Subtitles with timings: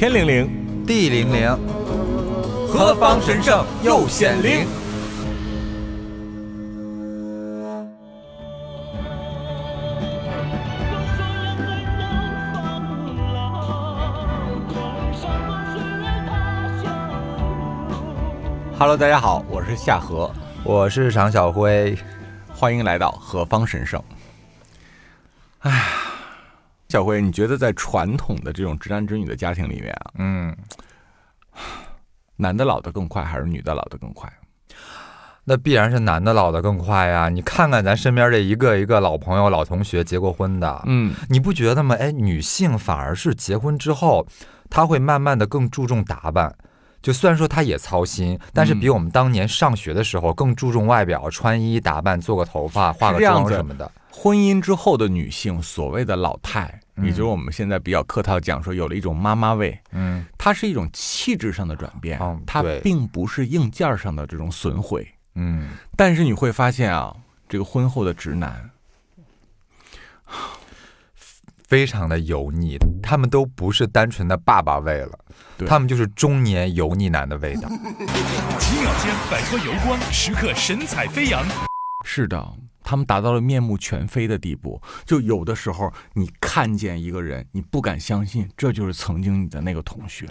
[0.00, 1.54] 天灵灵，地灵灵，
[2.66, 4.66] 何方神圣又显灵
[18.78, 20.30] ？Hello，大家好，我是夏荷，
[20.64, 21.94] 我是常小辉，
[22.54, 24.02] 欢迎来到何方神圣。
[26.90, 30.56] 哎，小辉，你觉得在传统的这种直男直女的家庭里面啊，嗯，
[32.34, 34.28] 男的老的更快，还是女的老的更快？
[35.44, 37.28] 那必然是男的老的更快呀！
[37.28, 41.94] 你看看咱身边这一个一个老朋友、老同学结过婚的，嗯，你不觉得吗？
[41.98, 44.26] 哎，女性反而是结婚之后，
[44.68, 46.52] 她会慢慢的更注重打扮。
[47.00, 53.90] 就虽然说她也操心，但是比我们当年上学的时候更注重外表、穿衣打扮、做个头发、化个妆什么的。
[54.10, 59.78] 婚姻之后的女性，所谓的老态，也就是我们现在比较客套讲说，有了一种妈妈味。
[59.92, 65.06] 嗯，它是一种气质上的转变，嗯它并不是硬件上的这种损毁。
[65.34, 67.16] 嗯，但是你会发现啊，
[67.48, 68.68] 这个婚后的直男，
[71.66, 75.18] 非常的油腻，他们都不是单纯的爸爸味了，
[75.66, 77.68] 他们就是中年油腻男的味道。
[78.58, 81.46] 几秒间摆脱油光，时刻神采飞扬。
[82.04, 82.44] 是的，
[82.82, 84.80] 他们达到了面目全非的地步。
[85.04, 90.26] 就有的时候，你看见一个人，你不敢相信这就是曾经你的那个同学。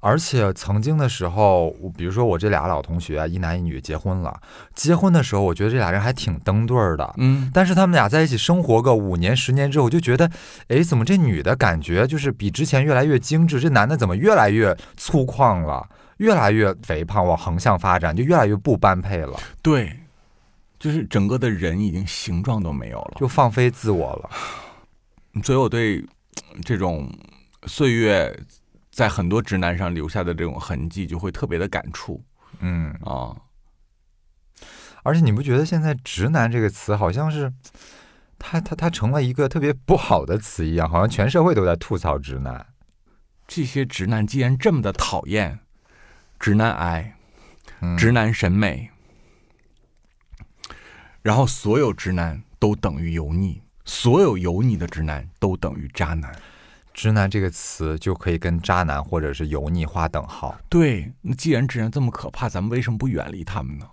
[0.00, 4.38] 而且曾经的时候，我比如说我这俩老同学啊，一男一女结婚了，
[4.74, 7.14] 结婚的时候，我觉得这俩人还挺登对儿的。
[7.16, 10.30] 嗯，但是他们俩在一起生活个五年、十年之后，我就觉得，
[10.68, 20.00] 哎，怎么这女的感觉就是比之前越来越精致，这男的怎么越来越粗犷了，越来越肥胖，往横向发展，就越来越不般配了，对，
[20.84, 23.14] 就是整个的人已经形状都没有了。
[23.16, 24.30] 就放飞自我了。
[25.42, 25.98] 所以我对
[26.52, 27.10] 呃这种
[27.66, 28.38] 岁月
[28.90, 32.22] 在很多直男上留下的这种痕迹，就会特别的感触
[32.58, 33.34] 嗯，啊。
[35.04, 37.50] 而且你不觉得现在“直男”这个词好像是，
[38.38, 42.66] 它它它成了一个特别不好的词一样，好像全社会都在吐槽直男。
[43.48, 45.60] 这些直男既然这么的讨厌，
[46.38, 47.16] 直男癌、
[47.80, 48.90] 嗯直男审美，
[51.24, 56.30] 然后所有直男都等于油腻，所有油腻的直男都等于渣男。
[56.92, 60.54] 直男这个词就可以跟渣男或者是油腻划等号。
[60.68, 63.86] 对，那既然直男这么可怕，咱们为什么不远离他们呢？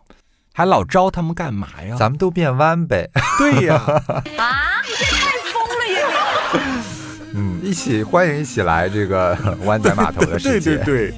[0.51, 1.95] 还老招他们干嘛呀？
[1.97, 3.75] 咱们都变弯呗，对呀，
[4.37, 4.81] 啊！
[4.83, 6.83] 你这太疯了呀
[7.33, 9.33] 嗯，一起欢迎一起来这个
[9.63, 10.75] 湾仔码头的世界。
[10.75, 11.17] 对对对。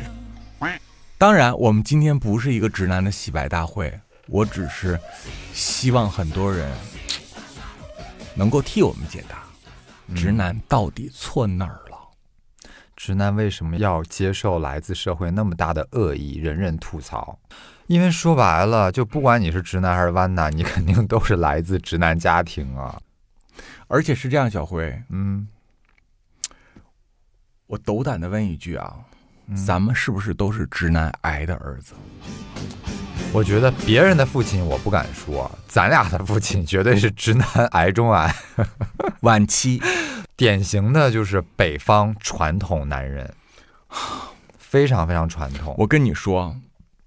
[1.18, 5.00] 当然，我们今天不是一个直男的洗白大会，我只是
[5.54, 6.72] 希望很多人
[8.36, 9.44] 能够替我们解答，
[10.16, 11.98] 直男到底错哪儿了？
[12.96, 17.38] 直男为什么要接受来自社会那么大的恶意，人人吐槽？
[17.88, 22.98] 因为说白了，就不管你是直男还是弯男，你肯定都是来自直男家庭啊。
[23.88, 25.48] 而且是这样，小辉，嗯，
[27.68, 28.96] 我斗胆的问一句啊，
[29.66, 31.94] 咱们是不是都是直男癌的儿子？
[33.34, 38.34] 我觉得别人的父亲我不敢说，咱俩的父亲绝对是直男癌中癌，
[39.22, 39.82] 晚期，
[40.38, 43.34] 典型的就是北方传统男人，
[44.60, 45.74] 非常非常传统。
[45.80, 46.56] 我跟你说，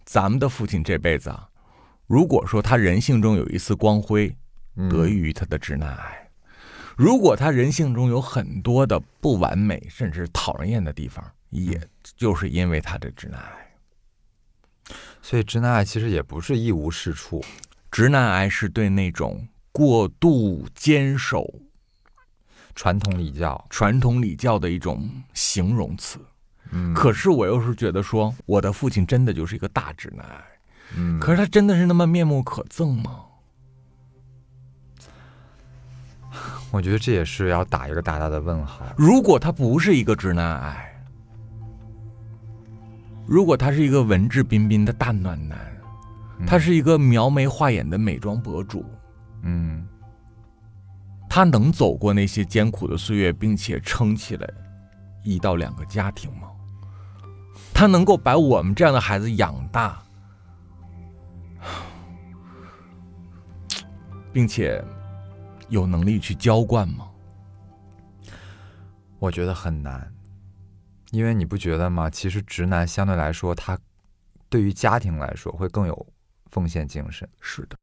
[0.05, 1.49] 咱们的父亲这辈子啊，
[2.09, 4.37] 如果说他人性中有一丝光辉，
[4.75, 6.29] 嗯得益于他的直男癌；
[6.97, 11.81] 如果他人性中有很多的不完美，甚至讨人厌的地方，也
[12.17, 13.66] 就是因为他的直男癌。
[15.23, 17.45] 所以直男癌其实也不是一无是处。
[17.91, 21.53] 直男癌是对那种过度坚守
[22.75, 26.19] 传统礼教，传统礼教的一种形容词。
[26.71, 30.45] 嗯，可是我又是觉得说，我的父亲真的就是一个大直男癌。
[30.97, 33.23] 嗯，可是他真的是那么面目可憎吗？
[36.71, 38.85] 我觉得这也是要打一个大大的问号。
[38.99, 40.86] 如果他不是一个直男癌，
[43.27, 45.59] 如果他是一个文质彬彬的大暖男，
[46.47, 48.85] 他是一个描眉画眼的美妆博主，
[49.43, 49.87] 嗯，
[51.29, 54.49] 他能走过那些艰苦的岁月，并且撑起来
[55.25, 56.49] 一到两个家庭吗？
[57.75, 60.01] 他能够把我们这样的孩子养大，
[64.33, 64.83] 并且
[65.69, 67.09] 有能力去浇灌吗？
[69.19, 70.11] 我觉得很难，
[71.17, 72.11] 因为你不觉得吗？
[72.11, 73.79] 其实直男相对来说，他
[74.51, 76.07] 对于家庭来说会更有
[76.51, 77.27] 奉献精神。
[77.41, 77.77] 是的，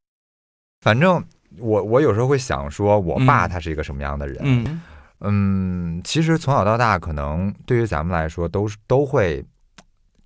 [0.81, 1.25] 反正
[1.57, 4.37] 我我有时候会想说，我爸嗯他是一个什么样的人？
[4.43, 4.81] 嗯
[5.25, 9.43] 嗯，其实从小到大，可能对于咱们来说，都是都会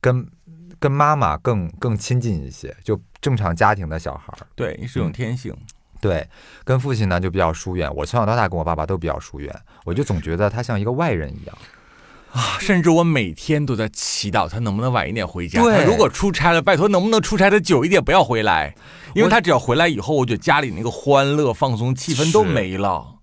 [0.02, 0.30] 跟
[0.78, 4.48] 跟妈妈更更亲近一些，就正常家庭的小孩儿。
[4.54, 5.56] 对，是种天性。
[6.02, 6.28] 对，
[6.64, 7.90] 跟父亲呢就比较疏远。
[7.96, 9.56] 我从小到大跟我爸爸都比较疏远，
[9.86, 11.58] 我就总觉得他像一个外人一样。
[12.32, 15.62] 啊，甚至我每天都在祈祷他能不能晚一点回家。
[15.62, 18.76] 对他如果出差了，拜托能不能出差的久一点，不要回来，
[19.16, 23.17] 因为他只要回来以后，我觉得家里那个欢乐、放松气氛都没了。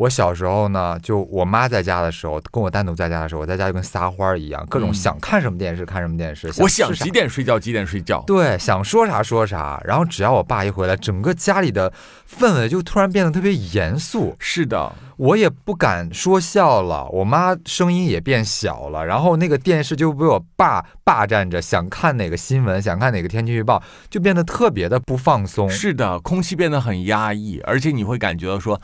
[0.00, 6.50] 我小时候呢，就我妈在家的时候，跟我单独在家的时候，我在家就跟撒欢儿一样，各种嗯想看什么电视看什么电视。
[6.56, 8.24] 我想几点睡觉几点睡觉。
[8.26, 9.78] 对，想说啥说啥。
[9.84, 11.92] 然后只要我爸一回来，整个家里的
[12.26, 25.68] 氛围就突然变得特别严肃，是的，我也不敢说笑了，我妈声音也变小了，然后那个电视就被我爸霸占着，想看哪个新闻，想看哪个天气预报，就变得特别的不放松。
[25.68, 28.80] 是的，空气变得很压抑，而且你会感觉到说，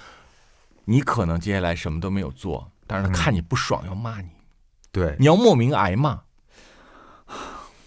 [0.86, 4.28] 你可能接下来什么都没有做，但是他看你不爽要骂你，
[4.90, 6.22] 对，你要莫名挨骂。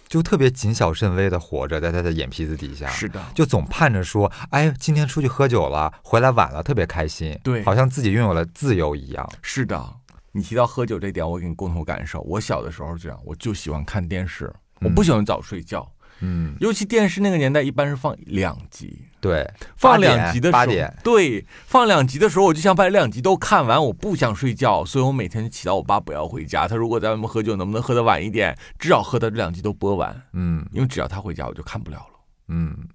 [0.08, 2.88] 就特别谨小慎微的活着，在他的眼皮子底下。
[2.88, 9.28] 是的，就总盼着说，哎，今天出去喝酒了，回来晚了，特别开心，对好像自己拥有了自由一样。
[9.40, 9.96] 是的。
[10.32, 12.20] 你提到喝酒这点，我给你共同感受。
[12.22, 15.88] 我小的时候这样，我就喜欢看电视，我不喜欢早睡觉，
[16.20, 20.66] 嗯，尤其电视那个年代一般是放两集，对，放两集的时候，
[21.04, 26.66] 对，放两集的时候，我就想把两集都看完，我不想睡觉，所以我每天就祈祷我爸不要回家。
[26.66, 32.20] 他如果在外面喝酒，能不能喝得晚一点，至少喝到这两集都播完，嗯因为只要他回家，我就看不了了。
[32.48, 32.88] 嗯。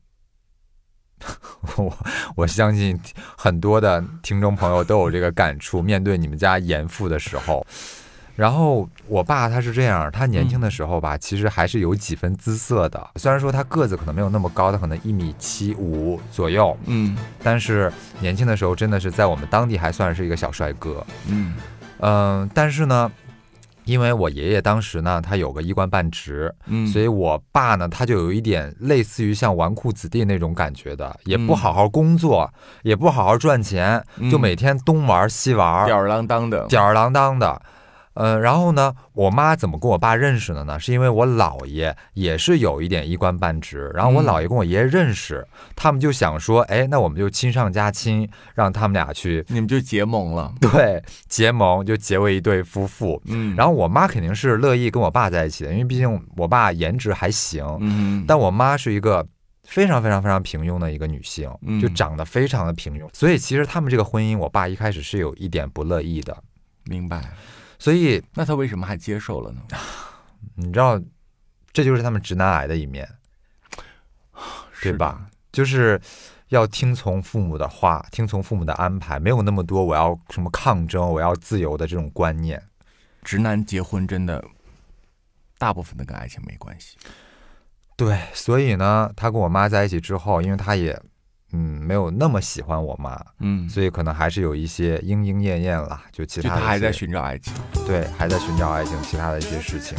[1.77, 1.98] 我
[2.36, 3.00] 我相信
[3.38, 7.66] 很多的听众朋友都有这个感触，面对你们家严父的时候。
[8.36, 13.12] 然后我爸他是这样，他年轻的时候吧，其实还是有几分姿色的。
[13.16, 17.18] 虽然说他个子可能没有那么高，他可能一米七五左右，嗯。
[17.42, 21.06] 但是年轻的时候真的是在我们当地还算是一个小帅哥。
[21.28, 21.54] 嗯。
[22.00, 23.10] 嗯，但是呢，
[23.86, 32.54] 因为我爷爷当时呢，他有个一官半职，嗯，所以我爸呢，他就有一点类似于像纨绔子弟那种感觉的，也不嗯好好工作，
[32.84, 37.62] 也不好好赚钱，就嗯每天东玩西玩，吊儿郎当的，吊儿郎当的。
[38.15, 40.79] 呃，然后呢，我妈怎么跟我爸认识的呢？
[40.79, 45.45] 是因为我姥爷也是有一点一官半职，然后我嗯姥爷跟我爷爷认识，
[45.75, 50.53] 他们就想说，哎，那我们就亲上加亲，让他们俩去你们就结盟了。
[50.59, 53.21] 对结盟，就结为一对夫妇。
[53.25, 59.27] 嗯，然后我妈肯定是乐意跟我爸在一起的，因为毕竟我爸颜值还行，嗯，但我妈是一个
[59.63, 66.38] 非常非常非常平庸的一个女性，嗯就长得非常的平庸，所以其实他们这个婚姻，我爸一开始是有一点不乐意的。
[66.85, 67.21] 明白。
[67.86, 69.62] 所以那他为什么还接受了呢？
[70.58, 71.00] 你知道，
[71.72, 73.08] 这就是他们直男癌的一面，
[74.82, 75.30] 对吧？
[75.52, 76.02] 就是
[76.48, 82.60] 要听从父母的话，听从父母的安排，没有那么多我要什么抗争，我要自由的这种观念。
[83.22, 84.44] 直男结婚真的，
[85.60, 86.98] 大部分的跟爱情没关系。
[87.96, 91.00] 对，所以呢，他跟我妈在一起之后，因为他也
[91.56, 97.54] 嗯没有那么喜欢我妈，嗯，所以可能还是有一些莺莺燕燕啦，就其他他还在寻找爱情。
[97.88, 99.98] 对，还在寻找爱情，其他的一些事情。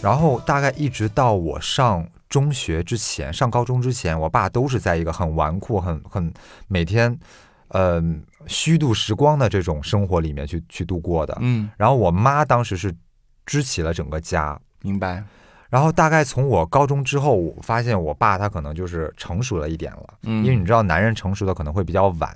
[0.00, 6.32] 然后大概一直到我上中学之前，上高中之前，我爸都是在一个很纨绔、很很
[6.68, 7.18] 每天，
[7.68, 8.02] 呃，
[8.46, 11.36] 虚度时光的这种生活里面去去度过的。
[11.40, 12.94] 嗯，然后我妈当时是
[13.44, 14.58] 支起了整个家。
[14.82, 15.24] 明白。
[15.74, 22.32] 然后大概从我高中之后，我发现我爸他可能就是成熟了一点了，嗯因为你知道男人成熟的可能会比较晚，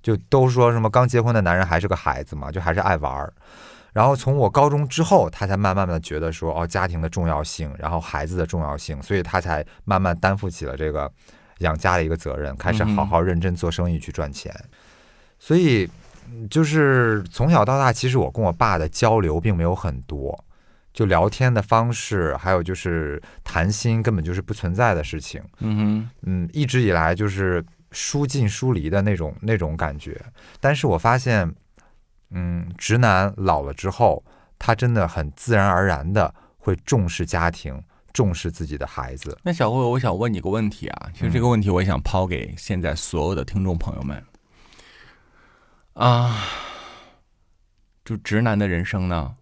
[0.00, 3.32] 就都说什么刚结婚的男人还是个孩子嘛，就还是爱玩儿。
[3.92, 11.10] 然后从我高中之后，他才慢慢的觉得说哦家庭的重要性，然后孩子的重要性，所以他才慢慢担负起了这个
[11.58, 14.54] 养家的一个责任，开始好好认真做生意去赚钱。
[15.40, 15.90] 所以
[16.30, 20.44] 嗯就是从小到大，其实我跟我爸的交流并没有很多。
[20.98, 25.40] 就聊天的方式，还有就是谈心，根本就是不存在的事情。
[25.60, 30.20] 嗯嗯，一直以来就是疏近疏离的那种那种感觉。
[30.58, 31.54] 但是我发现，
[32.30, 34.24] 嗯，直男老了之后，
[34.58, 37.80] 他真的很自然而然的会重视家庭，
[38.12, 39.38] 重视自己的孩子。
[39.44, 44.20] 那小慧，我想问你个问题啊，其实这个问题我也想抛给现在所有的听众朋友们
[45.92, 46.42] 啊，
[48.04, 49.36] 就直男的人生呢，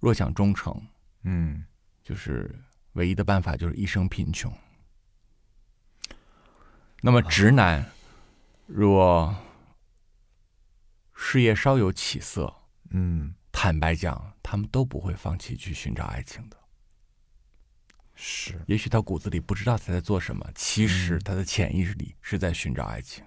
[0.00, 0.88] 若想忠诚，
[1.22, 1.64] 嗯
[2.02, 2.52] 就是
[2.94, 4.52] 唯一的办法就是一生贫穷。
[7.02, 7.92] 那么直男
[8.66, 9.34] 若
[11.14, 12.52] 事业稍有起色，
[12.90, 16.56] 嗯，坦白讲，他们都不会放弃去寻找爱情的。
[18.14, 23.24] 是，也许他骨子里不知道他在做什么，其实他的潜意识里是在寻找爱情。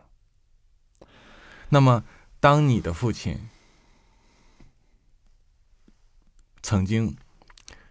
[1.70, 2.04] 那么，
[2.40, 3.50] 当你的父亲
[6.64, 7.16] 曾经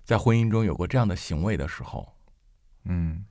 [0.05, 2.15] 在婚姻中有过这样的行为的时候，
[2.85, 3.25] 嗯，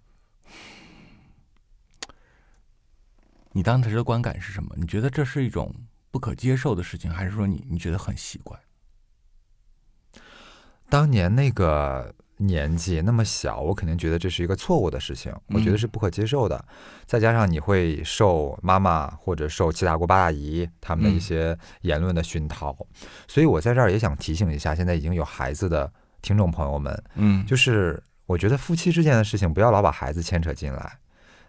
[3.51, 4.73] 你当时的观感是什么？
[4.77, 5.75] 你觉得这是一种
[6.11, 8.57] 不可接受的事情，还是说你你觉得很习惯？
[10.87, 16.63] 当年那个年纪那么小，我肯定觉得这是一个错误的事情，我觉得是不可接受的。
[17.05, 22.75] 再加上你会受妈妈或者受七大姑八大姨他们的一些言论的熏陶，
[23.27, 30.97] 所以我在这儿也想提醒一下，现在已经有孩子的听众朋友们，嗯就是我觉得夫妻之间的事情不要老把孩子牵扯进来。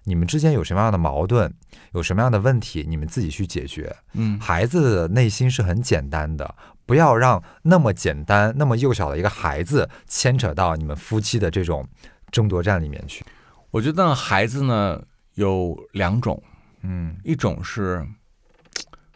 [0.04, 1.52] 你们之间有什么样的矛盾，
[1.92, 3.94] 有什么样的问题，你们自己去解决。
[4.14, 4.38] 嗯。
[4.40, 6.54] 孩子的内心是很简单的，
[6.87, 11.87] 不要让那么简单、那么幼小的一个孩子牵扯到你们夫妻的这种
[12.30, 13.25] 争夺战里面去。
[13.71, 15.02] 我觉得孩子呢
[15.35, 16.42] 有两种，
[16.82, 17.16] 嗯。
[17.23, 18.06] 一种是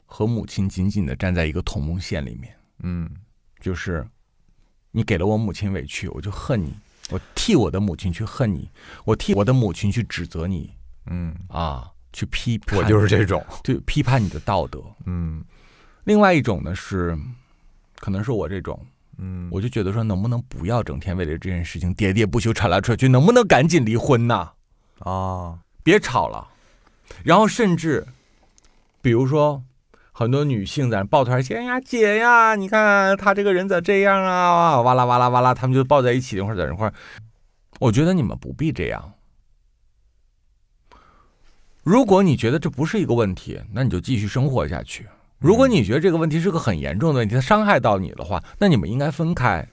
[0.05, 3.11] 和母亲紧紧的站在一个同盟线里面，嗯。
[3.59, 4.07] 就是
[4.93, 6.73] 你给了我母亲委屈，我就恨你，
[7.11, 8.71] 我替我的母亲去恨你，
[9.05, 10.76] 我替我的母亲去指责你
[11.07, 13.45] 嗯，啊，去批判，我就是这种。
[13.63, 14.83] 对批判你的道德。
[15.05, 15.45] 嗯
[16.05, 17.19] 另外一种呢是，
[17.99, 18.81] 可能是我这种，
[19.19, 24.51] 嗯，我就觉得说，能不能不要整天为了这件事情喋喋不休、吵来吵去，能不能赶紧离婚呐？
[25.01, 26.49] 啊，别吵了。
[27.25, 28.07] 然后甚至，
[29.03, 29.63] 比如说，
[30.13, 36.95] 很多女性在那抱团说：“哎呀，姐呀，你看他这个人咋这样啊？”哇啦哇啦哇啦，他们就抱在一起，或者在一块儿。
[37.81, 39.13] 我觉得你们不必这样。
[41.87, 45.07] 如果你觉得这不是一个问题，那你就继续生活下去。
[45.39, 49.69] 如果你觉得这个问题是个很严重的问题，它伤害到你的话，那你们应该分开。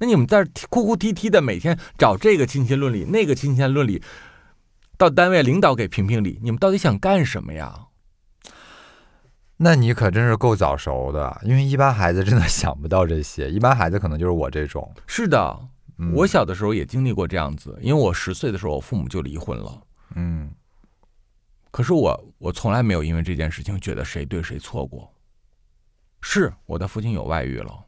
[0.00, 4.02] 那你们在这哭哭啼啼的，每天找这个亲戚论理，那个亲戚论理，
[4.98, 7.86] 到单位领导给评评理，你们到底想干什么呀？
[9.58, 14.92] 那你可真是够早熟的，因为一般孩子真的想不到这些，一般孩子可能就是我这种。
[15.06, 15.60] 是的，
[15.96, 19.80] 嗯我小的时候也经历过这样子，因为我十岁的时候，我父母就离婚了。
[20.16, 20.50] 嗯
[21.70, 25.12] 可是我，我从来没有因为这件事情觉得谁对谁错过。
[26.20, 27.86] 是我的父亲有外遇了，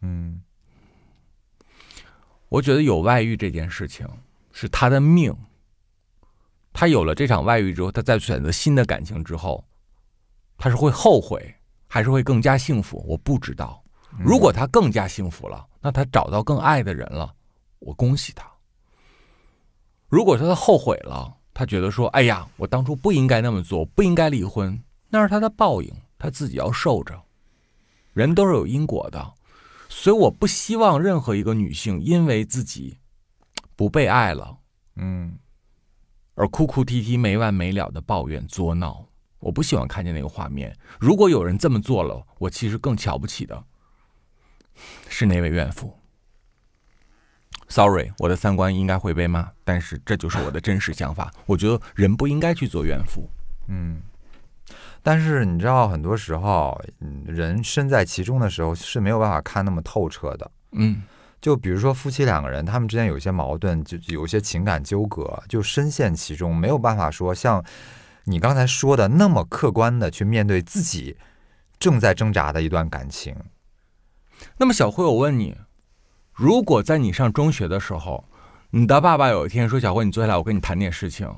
[0.00, 0.42] 嗯
[2.48, 4.06] 我觉得有外遇这件事情
[4.52, 5.34] 是他的命。
[6.74, 9.64] 他有了这场外遇之后，他再选择新的感情之后，
[10.58, 11.54] 他是会后悔，
[11.86, 13.02] 还是会更加幸福？
[13.06, 13.82] 我不知道。
[14.18, 17.34] 如果他更加幸福了，那他找到更爱的人了，
[17.78, 18.50] 我恭喜他。
[20.08, 27.22] 如果说他后悔了，他觉得说：“哎呀，我当初不应该那么做，不应该离婚。”那是他的报应，他自己要受着。
[28.14, 29.34] 人都是有因果的，
[29.88, 32.98] 所以我不希望任何一个女性因为自己
[33.76, 34.58] 不被爱了
[34.96, 35.38] 嗯
[36.34, 39.06] 而哭哭啼啼没完没了的抱怨作闹。
[39.38, 40.76] 我不喜欢看见那个画面。
[40.98, 43.64] 如果有人这么做了，我其实更瞧不起的
[45.08, 45.98] 是那位怨妇。
[47.72, 51.32] Sorry，我的三观应该会被骂，但是这就是我的真实想法。
[51.46, 53.26] 我觉得人不应该去做怨妇。
[53.68, 54.02] 嗯。
[55.02, 60.50] 但是你知道，很多时候，嗯人身在其中的时候是没有办法看那么透彻的。
[60.72, 61.02] 嗯
[61.40, 67.64] 就比如说夫妻两个人，他们之间有一些矛盾，就就有一些情感纠葛，就深陷其中，没有办法说像
[68.24, 71.16] 你刚才说的那么客观的去面对自己
[71.78, 73.34] 正在挣扎的一段感情。
[74.58, 75.56] 那么小辉，我问你，
[76.32, 78.24] 如果在你上中学的时候，
[78.70, 81.28] 你的爸爸有一天说：“小辉，你坐下来，我跟你谈点事情。”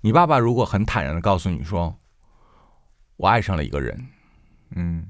[0.00, 1.94] 你爸爸如果很坦然的告诉你说
[3.16, 4.06] ：“我爱上了一个人，
[4.76, 5.04] 嗯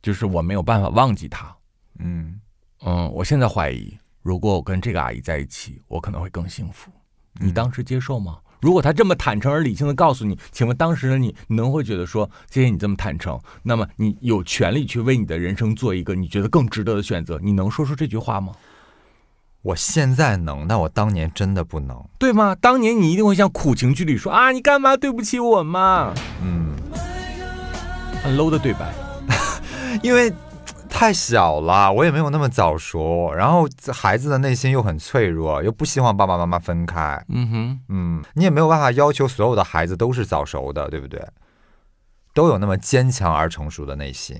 [0.00, 1.54] 就是我没有办法忘记他。
[1.98, 2.40] 嗯
[2.82, 6.92] 嗯，我现在怀疑，如果我跟这个阿姨在一起，我可能会更幸福。
[7.32, 8.38] 你当时接受吗？
[8.60, 17.38] 如果他这么坦诚而理性的告诉你，请问当时的你，你能会觉得说，谢谢你这么坦诚，那么你有权利去为你的人生做一个你觉得更值得的选择？
[17.42, 18.52] 你能说出这句话吗？
[19.62, 22.02] 我现在能，但我当年真的不能。
[22.18, 22.54] 对吗？
[22.60, 26.14] 当年你一定会像苦情剧里说啊，你干嘛对不起我嘛？
[26.42, 26.76] 嗯，
[28.22, 28.94] 很 low 的对白。
[30.02, 30.32] 因为
[30.88, 37.24] 太小了，我也没有那么早熟，然后孩子的内心又很脆弱，又不希望爸爸妈妈分开。
[37.28, 41.24] 嗯哼，嗯，你也没有办法要求所有的孩子都是早熟的，对不对？
[42.34, 44.36] 都有那么坚强而成熟的内心。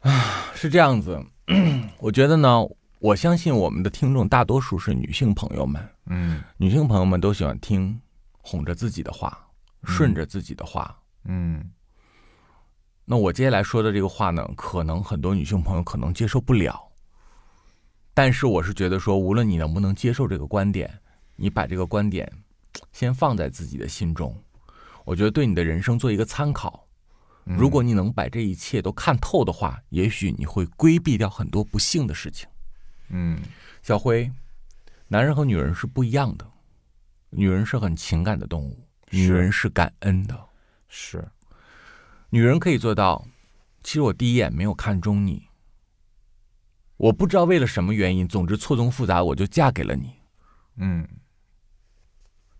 [0.00, 0.10] 啊
[0.54, 1.24] 是这样子。
[1.98, 2.66] 我觉得呢，
[2.98, 8.00] 我相信我们的听众大多数是女性朋友们，嗯女性朋友们都喜欢听
[8.40, 9.46] 哄着自己的话，
[9.84, 10.96] 顺着自己的话。
[11.24, 11.70] 嗯
[13.04, 16.80] 那我接下来说的这个话呢，可能很多女性朋友可能接受不了，
[18.14, 21.00] 但是我是觉得说，无论你能不能接受这个观点，
[21.36, 22.30] 你把这个观点
[22.92, 24.34] 先放在自己的心中，
[25.04, 26.86] 我觉得对你的人生做一个参考。
[27.44, 32.48] 嗯如果你能把这一切都看透的话，也许你会规避掉很多不幸的事情。
[33.08, 33.36] 嗯
[33.82, 34.30] 小辉，
[35.08, 36.46] 男人和女人是不一样的，
[37.30, 38.78] 女人是很情感的动物，
[39.10, 40.38] 女人是感恩的。
[40.86, 41.28] 是，
[42.34, 43.28] 女人可以做到，
[43.82, 45.50] 其实我第一眼没有看中你，
[46.96, 50.14] 我不知道为了什么原因，总之错综复杂，我就嫁给了你。
[50.76, 51.06] 嗯。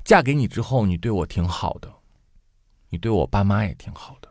[0.05, 1.91] 嫁给你之后，你对我挺好的，
[2.91, 4.29] 你对我爸妈也挺好的，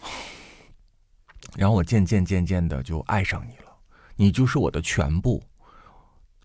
[1.54, 3.76] 然后我渐渐渐渐的就爱上你了，
[4.16, 5.44] 你就是我的全部，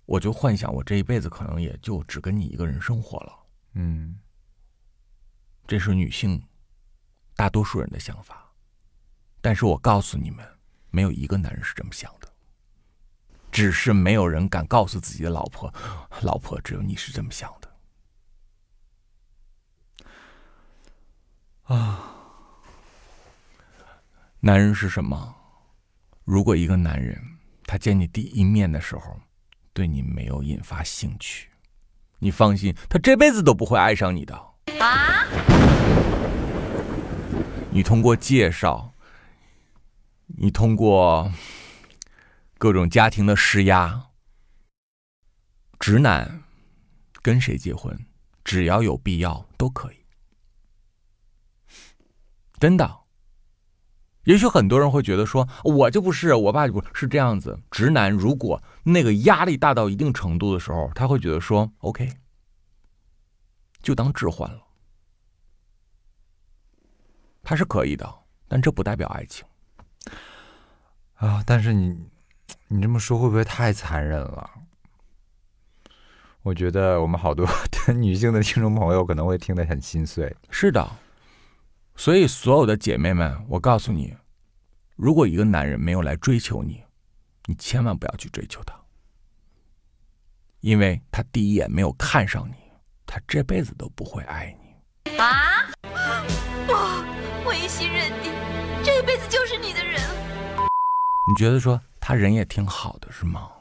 [0.06, 3.34] 我就幻想我这一辈子可能也就只跟你一个人生活了。
[3.76, 4.20] 嗯。
[5.66, 6.42] 这是女性
[7.38, 8.52] 大多数人的想法，
[9.42, 10.44] 但是我告诉你们，
[10.90, 12.28] 没有一个男人是这么想的，
[13.52, 15.72] 只是没有人敢告诉自己的老婆，
[16.24, 17.68] 老婆，只有你是这么想的。
[21.76, 22.16] 啊
[24.40, 25.36] 男人是什么？
[26.24, 27.22] 如果一个男人
[27.66, 29.20] 他见你第一面的时候，
[29.74, 31.52] 对你没有引发兴趣，
[32.18, 34.54] 你放心，他这辈子都不会爱上你的。
[37.70, 38.94] 你通过介绍，
[40.26, 41.32] 你通过
[42.58, 44.08] 各种家庭的施压，
[45.80, 46.44] 直男
[47.22, 47.96] 跟谁结婚，
[48.44, 49.98] 只要有必要都可以，
[52.60, 53.02] 真的。
[54.24, 57.58] 也许很多人会觉得说，我就不是，我爸就不是是这样子。
[57.72, 62.12] 直男如果那个压力大到一定程度的时候，他会觉得说，OK，
[63.82, 64.67] 就当置换了。
[67.50, 68.14] 他是可以的，
[68.50, 69.46] 但这不代表爱情。
[71.14, 71.98] 啊，但是你
[72.68, 74.50] 你这么说会不会太残忍了？
[76.42, 77.48] 我觉得我们好多
[77.86, 80.36] 的 女性的听众朋友可能会听得很心碎。
[80.50, 80.86] 是的，
[81.96, 84.14] 所以所有的姐妹们，我告诉你，
[84.98, 86.84] 如果一个男人没有来追求你，
[87.46, 88.78] 你千万不要去追求他，
[90.60, 92.56] 因为他第一眼没有看上你，
[93.06, 94.68] 他这辈子都不会爱你。
[95.18, 95.24] 我
[97.68, 98.32] 一心认定，
[98.82, 100.00] 这一辈子就是你的人。
[101.28, 103.52] 你觉得说他人也挺好的是吗？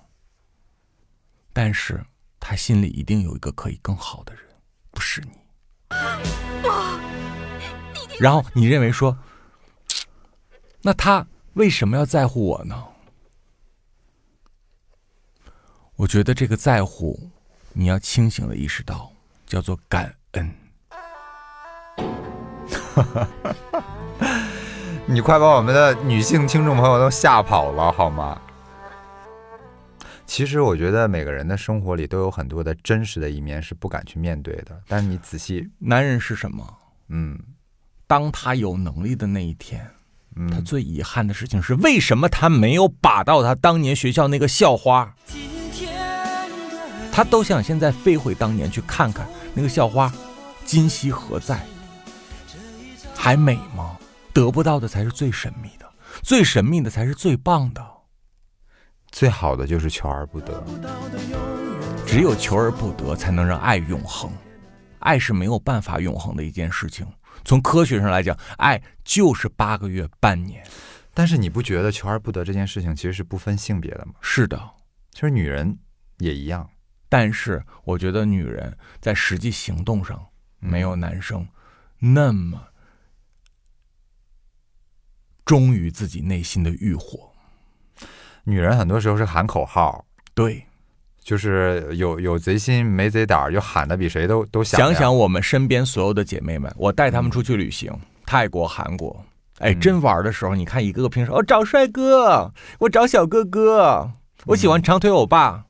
[1.52, 2.00] 但是
[2.38, 4.44] 他心里一定有一个可以更好的人，
[4.92, 5.30] 不是你。
[8.20, 9.18] 然后你认为说，
[10.82, 12.86] 那他为什么要在乎我呢？
[15.96, 17.28] 我觉得这个在乎，
[17.72, 19.12] 你要清醒的意识到，
[19.46, 20.54] 叫做感恩。
[25.08, 28.36] 你快把我们的女性听众朋友都吓跑了好吗？
[30.26, 36.66] 其实我觉得每个人的生活里都有很多的真实的一面是不敢去面对的，但是你仔细，男人是什么？
[37.08, 37.38] 嗯
[38.08, 39.86] 当他有能力的那一天，
[40.50, 45.14] 他嗯，最遗憾的事情是，为什么他没有把到他当年学校那个校花？
[47.12, 50.12] 他都想现在飞回当年去看看那个校花，
[50.64, 51.64] 今夕何在？
[53.14, 53.96] 还美吗？
[54.36, 55.90] 得不到的才是最神秘的，
[56.22, 57.82] 最神秘的才是最棒的。
[59.10, 60.62] 最好的就是求而不得。
[62.06, 64.30] 只有求而不得，才能让爱永恒。
[64.98, 67.06] 爱是没有办法永恒的一件事情。
[67.46, 70.62] 从科学上来讲，爱就是八个月、半年。
[71.14, 74.12] 但是你不觉得求而不得这件事情其实是不分性别的吗？
[74.20, 74.60] 是的，
[75.12, 75.78] 其实女人
[76.18, 76.68] 也一样。
[77.08, 80.22] 但是我觉得女人在实际行动上
[80.58, 81.48] 没有男生
[81.98, 82.62] 那么
[85.46, 87.30] 忠于自己内心的欲火。
[88.44, 90.04] 女人很多时候是喊口号，
[90.34, 90.62] 对，
[91.20, 94.78] 就是有有贼心没贼胆儿，就喊的比谁都都响。
[94.78, 97.92] 想想我们身边所有的姐妹们，我带她们出去旅行，
[98.24, 99.24] 泰国、韩国，
[99.58, 104.12] 哎，嗯真玩的时候，你看一个个平时哦找帅哥，我找小哥哥，
[104.44, 105.64] 我喜欢长腿欧巴。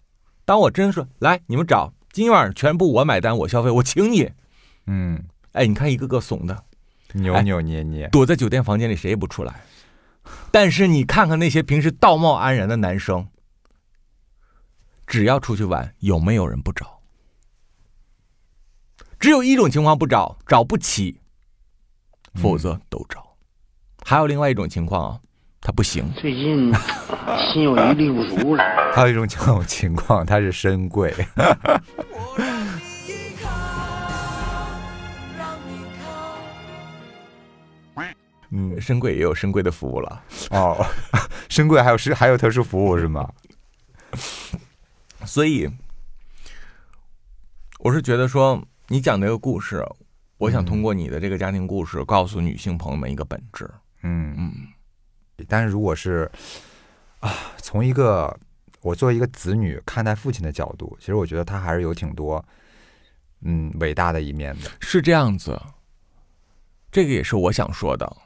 [0.44, 4.30] 当我真说来你们找，今晚全部我买单，我消费，我请你。
[4.86, 6.62] 嗯，哎，你看一个个怂的，
[7.16, 9.62] 扭扭捏捏，躲在酒店房间里谁也不出来。
[10.50, 13.28] 但是你看看那些平时道貌岸然的男生，
[15.06, 17.00] 只要出去玩，有没有人不找？
[19.18, 21.20] 只有一种情况不找，找不起，
[22.34, 23.36] 否则都找。
[24.04, 25.20] 还有另外一种情况啊，
[25.60, 26.72] 他不行，最近
[27.52, 28.62] 心有余力不足了。
[28.94, 31.14] 还有一种这种情况，他是深贵。
[38.50, 40.22] 嗯，深贵也有深贵的服务了。
[40.50, 40.84] 哦，
[41.48, 43.28] 深贵还有是还有特殊服务是吗？
[45.24, 45.68] 所以，
[47.80, 49.84] 我是觉得说你讲这个故事，
[50.38, 53.68] 我想通过你的这个家庭故事，告诉女性朋友们一个本质。
[54.02, 54.52] 嗯嗯，
[55.48, 56.30] 但是如果是
[57.20, 58.38] 啊，从一个
[58.82, 62.42] 我作为一个子女看待父亲的角度，其实我觉得他还是有挺多
[63.40, 64.70] 嗯伟大的一面的。
[64.80, 65.60] 是这样子，
[66.92, 68.16] 这个也是我想说的。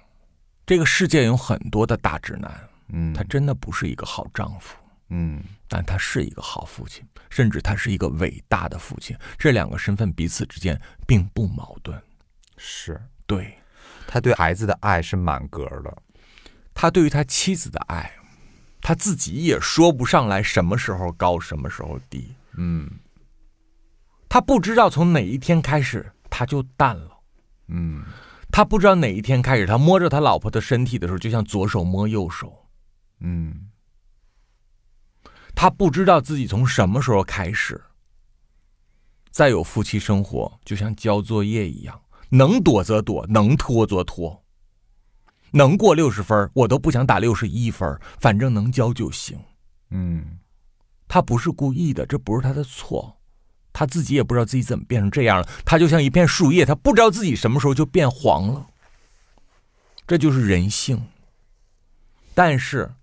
[0.71, 2.49] 这个世界有很多的大直男，
[2.91, 4.77] 嗯，他真的不是一个好丈夫，
[5.09, 9.17] 嗯但他是一个好父亲，甚至他是一个伟大的父亲。
[9.37, 12.01] 这两个身份彼此之间并不矛盾。
[12.57, 13.53] 是对
[14.07, 15.93] 他对孩子的爱是满格的。
[16.73, 18.09] 他对于他妻子的爱，
[18.81, 22.33] 他自己也说不上来什么时候高，什么时候低。
[22.57, 22.89] 嗯
[24.29, 27.19] 他不知道从哪一天开始他就淡了。
[27.67, 28.05] 嗯
[28.53, 32.67] 他不知道哪一天开始，他摸着他老婆的身体的时候，就像左手摸右手。
[33.21, 33.69] 嗯
[35.55, 37.83] 他不知道自己从什么时候开始，
[39.31, 44.43] 再有夫妻生活就像交作业一样，能躲则躲，能拖则拖。
[45.53, 49.39] 能过六十分，我都不想打六十一分，反正能交就行。
[49.91, 50.39] 嗯
[51.09, 53.20] 他不是故意的，这不是他的错，
[53.73, 55.49] 他自己也不知道自己怎么变成这样了。
[55.65, 58.67] 他就像一片树叶，他不知道自己什么时候就变黄了。
[60.07, 61.07] 这就是人性。
[62.35, 62.95] 但是，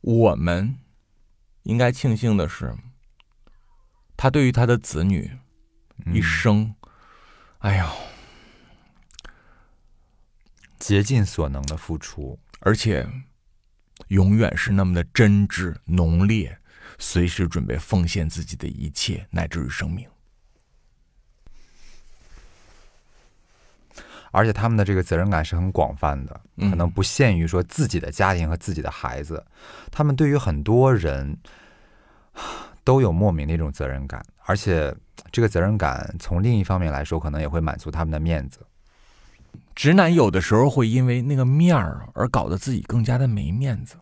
[0.00, 0.78] 我们
[1.62, 2.74] 应该庆幸的是，
[4.16, 5.38] 他对于他的子女
[6.06, 6.74] 一生，
[7.58, 7.86] 哎呦，
[10.78, 12.38] 竭尽所能的付出。
[12.60, 13.08] 而且
[14.08, 16.58] 永远是那么的真挚浓烈，
[16.98, 20.06] 随时准备奉献自己的一切，乃至于生命。
[24.34, 29.44] 而且他们的这个责任感是很广泛的，嗯可能不限于说自己的家庭和自己的孩子，
[29.90, 31.36] 他们对于很多人
[32.82, 34.94] 都有莫名的一种责任感，而且
[35.30, 38.60] 这个责任感从另一方面来说，可能也会满足他们的面子。
[39.74, 43.96] 直男有的时候会因为那个面儿而搞得自己更加的没面子，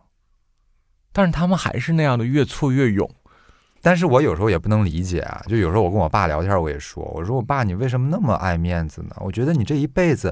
[1.11, 3.09] 但是他们还是那样的越挫越勇。
[3.83, 9.15] 但是我有时候也不能理解啊，就有时候我跟我爸聊天，我也说，我说我爸，你为什么那么爱面子呢？
[9.17, 10.31] 我觉得你这一辈子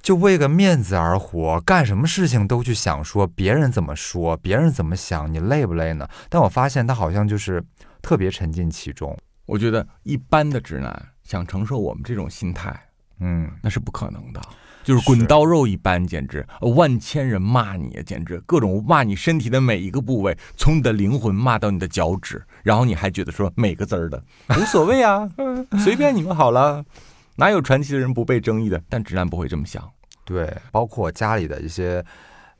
[0.00, 6.08] 就为个面子而活，干什么事情都去想说别人怎么说，别人怎么想，你累不累呢？
[6.28, 7.62] 但我发现他好像就是
[8.02, 12.76] 特别沉浸其中，我觉得一般的直男想承受我们这种心态，
[13.20, 14.40] 嗯，那是不可能的，
[14.82, 24.22] 就是滚刀肉一般，简直万千人骂你，简直各种骂你身体的每一个部位，从你的灵魂骂到你的脚趾，然后你还觉得说每个字儿的
[24.58, 26.84] 无所谓啊，嗯 随便你们好了，
[27.36, 28.82] 哪有传奇的人不被争议的？
[28.88, 29.88] 但直男不会这么想。
[30.24, 31.94] 对，包括家里的一些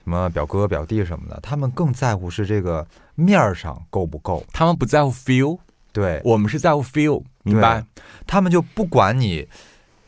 [0.04, 5.58] 什么表哥表弟什么的，他们更在乎是这个面儿上够不够，他们不在乎 feel，
[5.92, 7.84] 对，我们是在乎 feel，明白？
[8.26, 9.46] 他们就不管你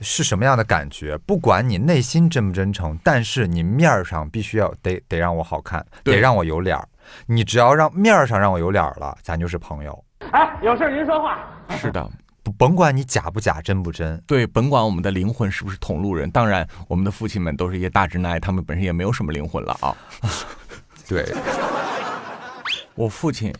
[0.01, 6.89] 是什么样的感觉，不管你内心真不真诚，但是你面儿上必须要得得让我好看，得让我有脸儿。
[7.27, 10.05] 你只要让面儿上让我有脸儿了，咱就是朋友。
[10.33, 11.39] 哎，有事您说话。
[11.79, 12.11] 是的，
[12.59, 19.95] 甭管你假不假，真不真，对，甭管我们的灵魂是不是同路人，当然，我们的父亲们都是一些大直男，他们本身也没有什么灵魂了啊。
[21.07, 21.25] 对，
[22.95, 23.53] 我父亲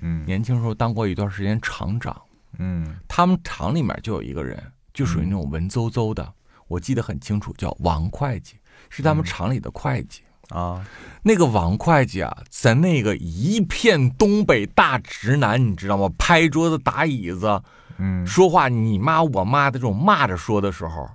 [0.00, 2.16] 嗯年轻时候当过一段时间厂长，
[2.58, 4.62] 嗯他们厂里面就有一个人，
[4.96, 6.32] 就属于那种文绉绉的，
[6.68, 8.54] 我记得很清楚，叫王会计，
[8.88, 10.22] 是他们厂里的会计。
[10.48, 10.82] 啊，
[11.22, 16.08] 那个王会计啊，在那个一片东北大直男，你知道吗？
[16.16, 17.62] 拍桌子打椅子，
[17.98, 21.10] 嗯说话你妈我妈的这种骂着说的时候，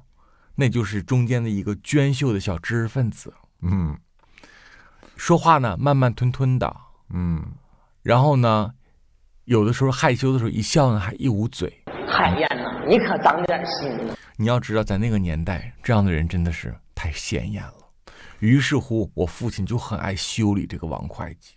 [0.54, 3.34] 那就是中间的一个娟秀的小知识分子。
[3.64, 3.98] 嗯
[5.16, 6.76] 说话呢慢慢吞吞的，
[7.10, 7.42] 嗯，
[8.04, 8.72] 然后呢，
[9.46, 11.82] 有的时候害羞的时候一笑呢还一捂嘴。
[12.06, 12.61] 海燕呐，
[12.92, 14.18] 你可长点心了！
[14.36, 17.76] 你要知道，在那个年代，这样的人真的是太显眼了。
[18.40, 21.54] 于是乎，我父亲就很爱修理这个王会计，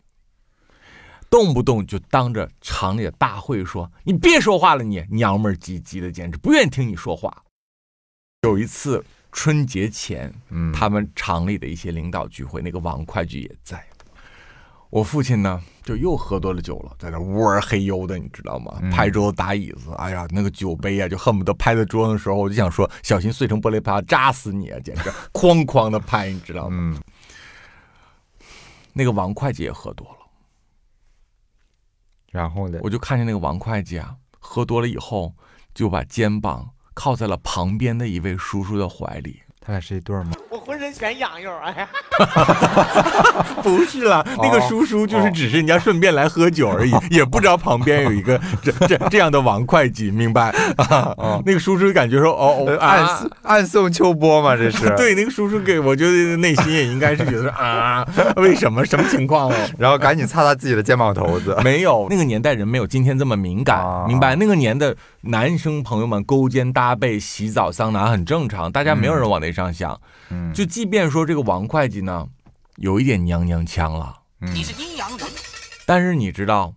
[1.29, 7.43] 动不动就当着厂里的大会说：“你别说话了你，娘们儿唧唧的，简直不愿意听你说话。”
[8.47, 13.85] 有一次春节前，嗯他们厂里的一些领导聚会，那个王会计也在。
[14.91, 18.81] 我父亲呢，就又喝多了酒了，在那呜儿黑黝的，你知道吗？
[18.93, 24.79] 拍桌子打椅子，哎呀，那个酒杯啊，就恨不得拍在桌上的时候，我就想说，小心碎成玻璃碴，扎死你啊！
[24.85, 26.77] 简直哐哐的拍，你知道吗？
[26.79, 27.01] 嗯
[28.97, 30.19] 那个王会计也喝多了，
[32.31, 32.79] 然后呢？
[32.81, 35.35] 我就看见那个王会计啊，喝多了以后，
[35.75, 39.43] 就把肩膀靠在了旁边的一位叔叔的怀里。
[39.67, 40.33] 他俩是一对儿吗？
[40.51, 41.89] 我浑浑身全痒痒，哎呀，
[43.63, 50.51] 不是啦，那个叔叔就是只是人家顺便来喝酒而已， 也不知道旁边有一个这这这样的王会计，明白？
[50.77, 51.15] 啊，
[51.47, 53.27] 那个叔叔感觉说，哦哦，暗啊。
[53.43, 54.91] 暗送秋波嘛，这是。
[54.97, 58.05] 对，那个叔叔给我觉得内心也应该是觉得说啊，
[58.37, 59.55] 为什么什么情况哦？
[59.79, 61.57] 然后赶紧擦擦自己的肩膀头子。
[61.63, 64.35] 没有，那个年代人没有今天这么敏感，啊明白？
[64.35, 64.97] 那个年的
[65.27, 69.99] 男生朋友们勾肩搭背、洗澡、桑拿很正常，大家没有人往那上想。
[70.29, 70.53] 嗯。
[70.53, 72.29] 就即便说这个王会计呢，
[72.77, 74.55] 有一点娘娘腔了，嗯。
[74.55, 75.27] 你是阴阳人，
[75.87, 76.75] 但是你知道，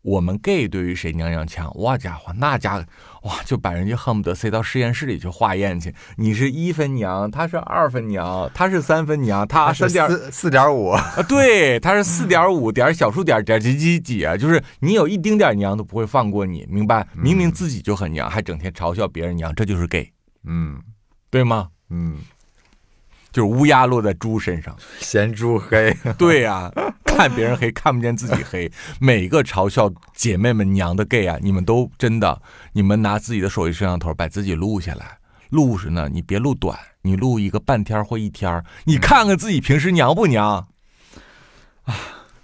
[0.00, 2.84] 我们 gay 对于谁娘娘腔，哇家伙，那家伙
[3.26, 5.92] 哇就把人家恨不得塞到实验室里去化验去。
[6.16, 17.06] 你是一分娘，他是二分娘，他是三分娘，他他是三点四四点五，啊，对，他是四点五点小数点点几几几啊，就是你有一丁点娘都不会放过你，明白？
[17.14, 20.08] 明明自己就很娘，还整天嘲笑别人娘，这就是 gay，
[20.44, 20.80] 嗯
[21.28, 21.68] 对吗？
[21.90, 22.18] 嗯，
[23.32, 24.76] 就是乌鸦落在猪身上。
[25.00, 26.70] 嫌猪黑，对呀、
[27.16, 28.70] 看别人黑看不见自己黑。
[29.00, 35.18] 每个嘲笑姐妹们娘的 gay 啊，你们都真的，你们拿自己的手机摄像头把自己录下来。
[35.48, 40.66] 录是呢，你别录短，你录一个半天或一天儿，你看看自己平时娘不娘
[41.84, 41.94] 啊？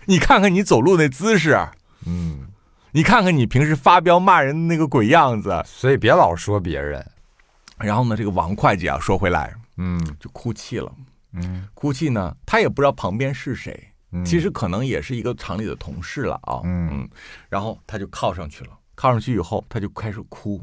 [0.06, 1.58] 你看看你走路那姿势，
[2.06, 2.46] 嗯，
[2.92, 5.62] 你看看你平时发飙骂人的那个鬼样子。
[5.66, 7.04] 所以别老说别人，
[7.78, 10.90] 然后呢，这个王会计啊，说回来嗯就哭泣了。
[11.34, 13.91] 嗯哭泣呢，他也不知道旁边是谁，嗯
[14.24, 16.60] 其实可能也是一个厂里的同事了啊。
[16.64, 17.08] 嗯
[17.48, 20.60] 然后他就靠上去了，靠上去以后他就开始哭，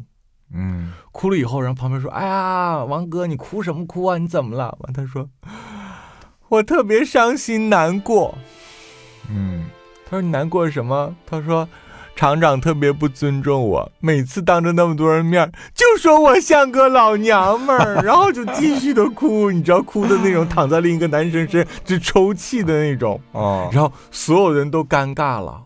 [0.53, 4.17] 嗯哭了以后，然后旁边说：“哎呀，王哥，你哭什么哭啊？
[4.17, 5.29] 你怎么了？”完他说
[6.49, 8.37] ：“我特别伤心难过。
[9.29, 9.65] 嗯”
[10.05, 11.67] 他说：“你难过什么？”他说。
[12.19, 25.63] 厂长特别不尊重我，每次当着那么多人面儿就说我像个老娘们儿，然后就继续的哭，你知道哭的那种，躺在另一个男生身就抽泣的那种， 哦然后所有人都尴尬了。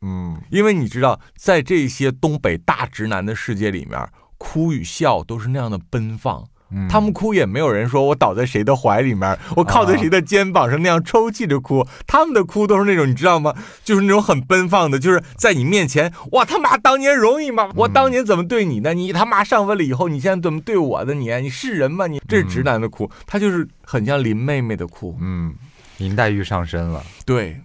[0.00, 6.44] 嗯因为你知道，在这些东北大直男的世界里面，哭与笑都是那样的奔放。
[6.70, 11.86] 嗯他们哭也没有人说我倒在谁的怀里面，我靠在谁的肩膀上那样抽泣着哭。
[12.06, 13.54] 他们的哭都是那种你知道吗？
[13.84, 17.70] 就是那种很奔放的，就是在你面前，哇他妈当年容易吗？
[17.76, 18.94] 我当年怎么对你的？
[18.94, 21.14] 你他妈上位了以后，你现在怎么对我的？
[21.14, 22.08] 你你是人吗？
[22.08, 25.16] 你这是直男的哭，他就是很像林妹妹的哭。
[25.20, 25.54] 嗯，
[25.98, 27.60] 林黛玉上身了，对。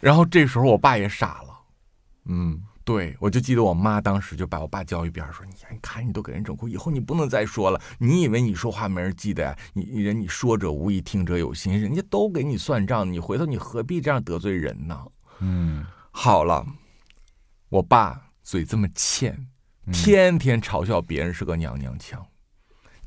[0.00, 1.54] 然后这时候我爸也傻了。
[2.26, 7.80] 嗯对，我就记得我妈当时就把我爸叫一边说：“你看，你看，你都给人整哭，以后你不能再说了。
[7.98, 9.56] 你以为你说话没人记得呀？
[9.72, 15.00] 你你人你说者无意，听者有心，人家都给你算账，你回头你何必这样得罪人呢？”
[15.40, 16.66] 嗯好了，
[17.70, 19.46] 我爸嘴这么欠，
[19.90, 22.22] 天天嘲笑别人是个娘娘腔，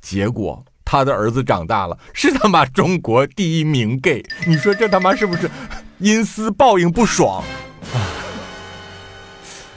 [0.01, 5.49] 结果他的儿子长大了，是他妈中国第一名 gay，你说这他妈是不是
[5.99, 7.43] 阴私报应不爽？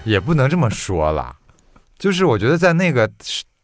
[0.04, 1.34] 也不能这么说啦，
[1.98, 3.10] 就是我觉得在那个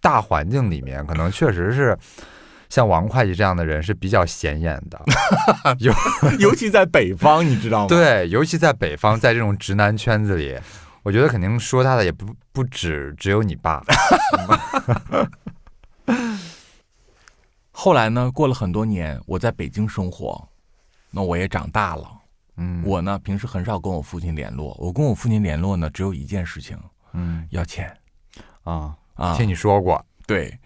[0.01, 1.97] 大环境里面，可能确实是
[2.69, 5.01] 像王会计这样的人是比较显眼的，
[5.81, 5.93] 尤
[6.39, 7.89] 尤其在北方，你知道吗？
[7.89, 10.57] 对，尤其在北方，在这种直男圈子里，
[11.03, 13.83] 我觉得肯定说他的也不不止只有你爸，
[17.71, 20.49] 后来呢，过了很多年，我在北京生活，
[21.11, 22.11] 那我也长大了。
[22.57, 24.75] 嗯，我呢，平时很少跟我父亲联络。
[24.81, 26.79] 我跟我父亲联络呢，只有一件事情，
[27.13, 27.95] 嗯要钱
[28.65, 29.37] 啊，啊。
[29.37, 30.59] 听你说过，对，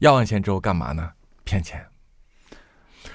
[0.00, 1.10] 要完钱之后干嘛呢？
[1.44, 1.84] 骗钱。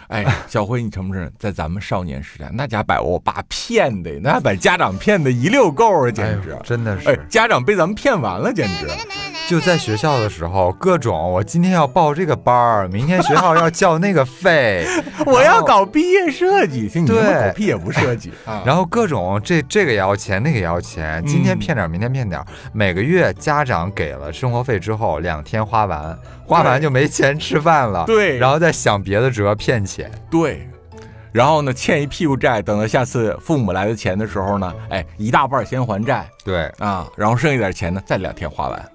[0.08, 6.62] 哎， 小辉，你承不承认，在咱们少年时代，那家把我爸骗的，那把家长骗的一溜够啊，哎简直呦！
[6.64, 8.88] 真的哎是，家长被咱们骗完了，简直。
[9.50, 14.86] 就在学校的时候，各种我今天要报这个班儿，明天学校要交那个费，
[15.28, 18.64] 我要搞毕业设计，你们对狗屁也不设计 啊。
[18.66, 22.48] 然后各种这这个也要钱，那个也要钱，今天骗点儿，明天骗点儿。
[22.72, 28.06] 每个月家长给了生活费之后，两天花完，花完就没钱吃饭了。
[28.06, 30.10] 对然后再想别的辙骗钱。
[30.32, 30.68] 对，
[31.32, 38.93] 然后呢，欠一屁股债，等到下次父母来的钱的时候呢，哎，一大半先还债对，啊，然后剩一点钱呢，再两天花完。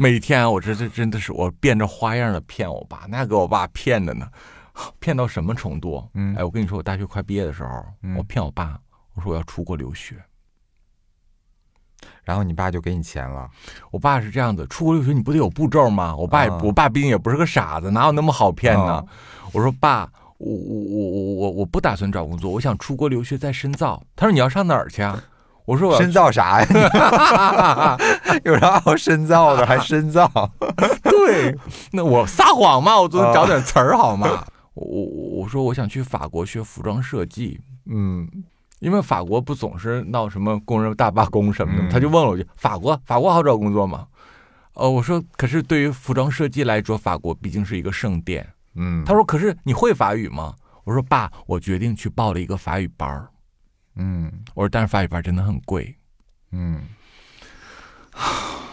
[0.00, 4.26] 每天啊我这这真的是我变着花样的骗我爸，那给我爸骗的呢，
[4.98, 6.02] 骗到什么程度？
[6.14, 8.80] 嗯哎，我跟你说，我大学快毕业的时候，嗯我骗我爸，
[9.12, 10.16] 我说我要出国留学。
[12.24, 13.50] 然后你爸就给你钱了。
[13.90, 16.16] 我爸是这样子，出国留学你不得有步骤吗？
[16.16, 18.94] 我爸也，啊我爸毕竟也不是个傻子，哪有那么好骗呢？
[18.94, 19.04] 啊
[19.52, 24.02] 我说爸，我我我我我我不打算找工作，我想出国留学再深造。
[24.16, 25.22] 他说你要上哪儿去啊？
[25.66, 26.66] 我说我深造啥呀？
[28.44, 29.64] 有啥好深造的？
[29.66, 30.28] 还深造？
[31.02, 31.56] 对，
[31.92, 34.44] 那我撒谎嘛，我总找点词儿好吗？
[34.74, 38.28] 我我我说我想去法国学服装设计，嗯
[38.78, 44.06] 因为法国不总是闹什么工人大罢工什么的，嗯他就问了我一句：法国法国好找工作吗？
[44.74, 48.46] 呃，我说可是对于服装设计来说，法国毕竟是一个圣殿。
[48.76, 50.54] 嗯，他说可是你会法语吗？
[50.84, 53.28] 我说爸，我决定去报了一个法语班儿。
[53.96, 55.94] 嗯我说但是法语班真的很贵。
[56.52, 56.80] 嗯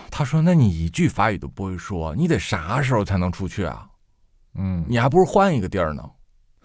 [0.09, 3.87] 他说那你一句法语都不会说，你得啥时候才能出去啊？
[4.55, 6.03] 嗯你还不如换一个地儿呢。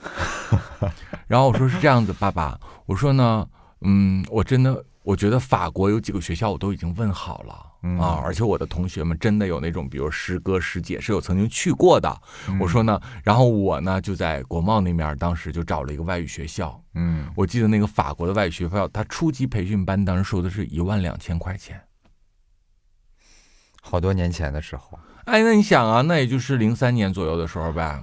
[1.29, 3.47] 然后我说是这样子，爸爸，我说呢，
[3.83, 7.72] 嗯，我真的我觉得法国有几个学校我都已经问好了。
[7.83, 12.09] 嗯啊，而且我的同学们真的有那种，比如师哥师姐是有曾经去过的。
[12.49, 16.81] 嗯我说呢，然后我呢就在国贸那面，当时就找了一个外语学校。
[16.95, 21.81] 嗯我记得那个法国的外语学校，他初级培训班当时收的是一万两千块钱。
[23.81, 28.01] 好多年前的时候，哎，那你想啊，那也就是零三年左右的时候呗，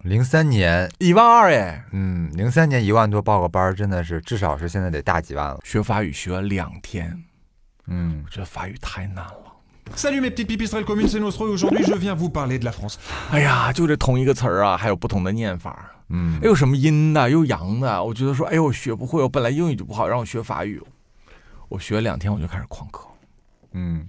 [0.00, 5.58] 零三年，一万二哎，嗯，零三年一万多报个班，真的是至少是现在得大几万了。
[5.64, 7.24] 学法语学了两天，
[7.86, 8.22] 嗯。
[8.24, 9.52] 我觉得法语太难了。
[9.94, 12.96] Salut mes petites pipistrelles communes, c'est Nostro et aujourd'hui je viens vous parler de la France.
[13.30, 16.40] 哎呀，就这同一个词儿啊，还有不同的念法，嗯。
[16.42, 18.02] 又有什么阴的，又阳的。
[18.02, 20.82] 我觉得说，哎呦，我学不会，我本来英语就不好，让我学法语，
[21.68, 23.06] 我学两天我就开始旷课，
[23.72, 24.08] 嗯，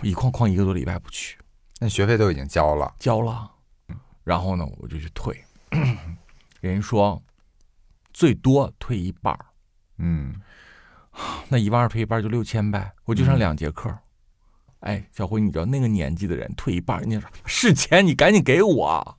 [0.00, 1.36] 我一旷旷一个多礼拜不去，
[1.78, 2.94] 那学费都已经交了。
[2.98, 3.50] 交了，
[4.24, 5.44] 然后呢，我就去退，
[6.62, 7.22] 人家说
[8.14, 9.44] 最多退一半儿，
[9.98, 10.34] 嗯
[11.48, 13.92] 那一万二退一半就六千呗，我就上两节课。
[14.80, 19.16] 哎，小辉，你知道那个年纪的人退一半人家说是钱，你赶紧给我。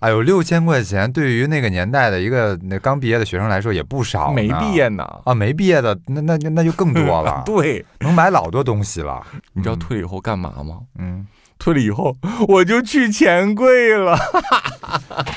[0.00, 4.32] 哎呦，六千块钱对于那个年代的一个那刚毕业的学生来说也不少。
[4.32, 5.04] 没毕业呢。
[5.24, 9.26] 啊，没毕业的那那那那就更多了， 对，能买老多东西了。
[9.52, 10.80] 你知道退了以后干嘛吗？
[10.98, 11.26] 嗯，
[11.58, 12.16] 退了以后
[12.48, 14.18] 我就去钱柜了。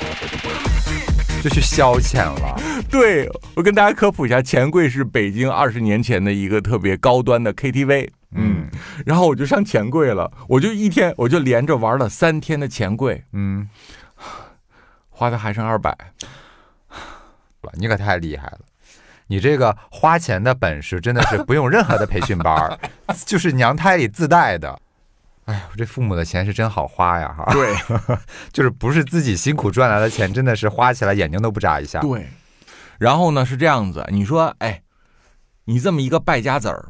[1.41, 2.55] 就去消遣了。
[2.89, 8.09] 对我跟大家科普一下，钱柜是北京二十年前的一个特别高端的 KTV。
[8.33, 8.69] 嗯
[9.05, 13.67] 然后我就上钱柜了，我就一天我就连着玩了三天的钱柜，嗯，
[15.09, 15.97] 花的还剩二百。
[17.73, 18.59] 你可太厉害了。
[19.27, 22.77] 你这个花钱的本事真的是不用任何的培训班儿，
[23.25, 24.79] 就是娘胎里自带的。
[25.45, 27.33] 哎呀，我这父母的钱是真好花呀！
[27.33, 27.75] 哈，对
[28.53, 31.99] 就是不是自己辛苦赚来的钱，真的是花起来眼睛都不眨一下。
[32.01, 32.29] 对，
[32.99, 34.83] 然后呢是这样子，你说哎，
[35.65, 36.89] 你这么一个败家子儿，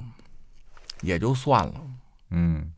[1.01, 1.73] 也就算了。
[2.29, 2.71] 嗯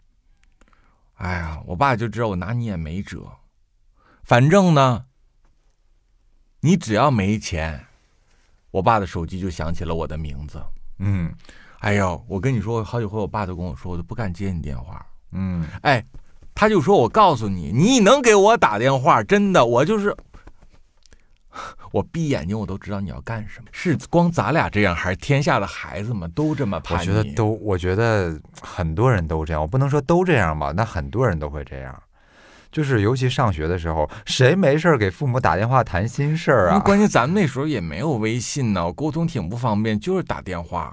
[1.16, 3.24] 哎呀，我爸就知道我拿你也没辙，
[4.24, 5.06] 反正呢，
[6.60, 7.86] 你只要没钱，
[8.72, 10.64] 我爸的手机就响起了我的名字。
[11.00, 11.34] 嗯
[11.80, 15.06] 哎呦，我跟你说，好几回我爸都跟我说，我都不敢接你电话。
[15.34, 16.04] 嗯，哎，
[16.56, 20.16] 他就说我告诉你，你能给我打电话，真的，我就是。
[21.92, 23.68] 我闭眼睛，我都知道你要干什么。
[23.72, 27.06] 是光咱俩这样，还是天下的孩子们都这么我叛逆？
[27.06, 29.62] 觉得都，我觉得很多人都这样。
[29.62, 31.96] 我不能说都这样吧，那很多人都会这样。
[32.72, 36.80] 就是尤其上学的时候，谁没事儿给父母打电话谈心事儿啊？
[36.80, 40.92] 关键咱们那时候也没有微信呢，沟通挺不方便，就是打电话。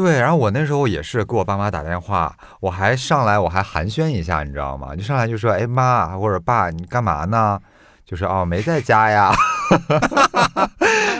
[0.00, 4.94] 对，然后我那时候也是给我爸妈打电话，我还上来我还寒暄一下，你知道吗？
[4.94, 7.58] 就上来就说：“哎妈或者爸，你干嘛呢？”
[8.06, 9.34] 就说：“哦，没在家呀。”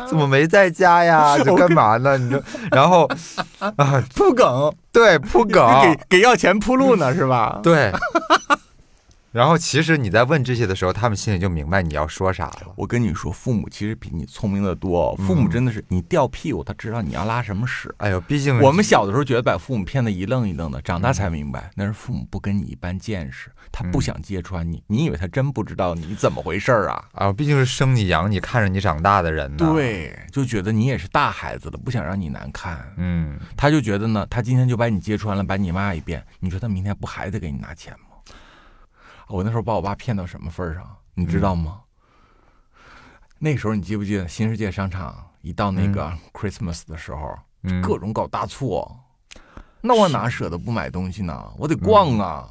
[0.07, 1.37] 怎么没在家呀？
[1.37, 2.17] 这干嘛呢？
[2.17, 3.11] 你就，然后
[3.59, 7.59] 啊，铺梗，对铺梗，给给要钱铺路呢，是吧？
[7.61, 7.91] 对。
[9.31, 12.73] 然后其实你在问这些的时候，他们心里就明白你要说啥了。
[12.77, 15.15] 我跟你说，父母其实比你聪明的多。
[15.17, 17.95] 父母真的是，你掉屁股，他知道你要拉什么屎。
[17.99, 24.83] 哎呦，毕竟我们小的时候觉得把父母骗得一愣一愣的，长大才明白，那是父母不跟你一般见识，他不想揭穿你。
[24.87, 27.05] 你以为他真不知道你怎么回事儿啊？
[27.13, 32.81] 啊，毕竟是生你养你看着你长大的人呢。，对，就觉得你也是大孩子了，不想让你难看。
[32.97, 38.08] 嗯，他就觉得呢，他今天就把你揭穿了，把你骂一遍，你说他明天不还得给你拿钱吗？
[39.29, 41.81] 我那时候把我爸骗到什么份儿上，你知道吗？
[43.39, 48.85] 那时候你记不记得新世界商场一到那个 Christmas 的时候，嗯各种搞大促，
[49.81, 51.53] 那我哪舍得不买东西呢？
[51.57, 52.49] 我得逛啊！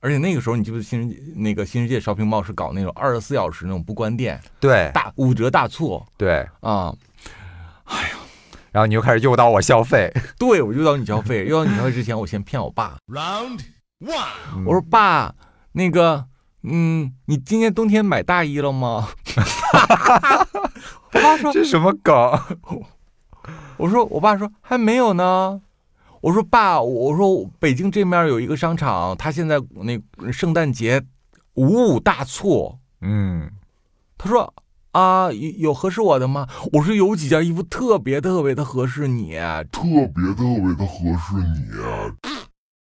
[0.00, 6.94] 而且那个时候你记不记得新世界那个新世界 shopping mall 是搞那种二十四小时那种不关店对大五折大促对，啊！
[8.70, 10.12] 然后你又开始诱导我消费。
[10.38, 13.60] 对，我诱导你消费，诱导你消费之前，我先骗我爸，Round
[14.00, 14.64] one.
[14.66, 15.34] 我说爸，
[15.78, 16.26] 那个，
[16.64, 19.10] 嗯，你今年冬天买大衣了吗？
[21.14, 22.12] 我爸说这什么梗？
[23.76, 25.60] 我说我爸说还没有呢。
[26.20, 29.96] 我说爸，我说北京这面有一个商场，他现在那
[30.32, 31.00] 圣诞节
[31.54, 32.74] 五五大促。
[33.00, 33.48] 嗯，
[34.18, 34.52] 他说
[34.90, 36.48] 啊，有有合适我的吗？
[36.72, 39.36] 我说有几件衣服特别特别的合适你，
[39.70, 41.70] 特别特别的合适你。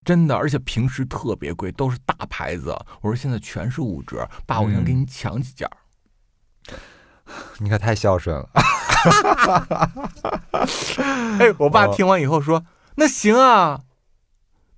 [0.08, 2.70] 真的，而且平时特别贵，都是大牌子。
[3.02, 5.70] 我说现在全是五折，爸，我想给你抢几件。
[7.58, 8.50] 你可太孝顺了。
[11.40, 12.64] 哎，我爸听完以后说
[12.96, 13.82] ：“那行啊。”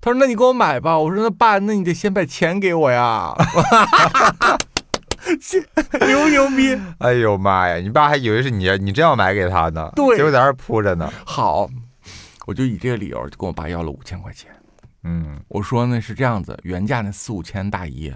[0.01, 3.35] 他说：“那你给我买吧。”我说：“那爸，那你得先把钱给我呀。”
[6.07, 6.75] 牛不牛逼？
[6.97, 7.75] 哎呦妈呀！
[7.75, 11.13] 你爸还以为是你，你真要买给他呢，对结果在那儿铺着呢。
[11.23, 11.69] 好，
[12.47, 14.49] 我就以这个理由就跟我爸要了五千块钱。
[15.03, 18.13] 嗯我说呢是这样子，原价那四五千大衣，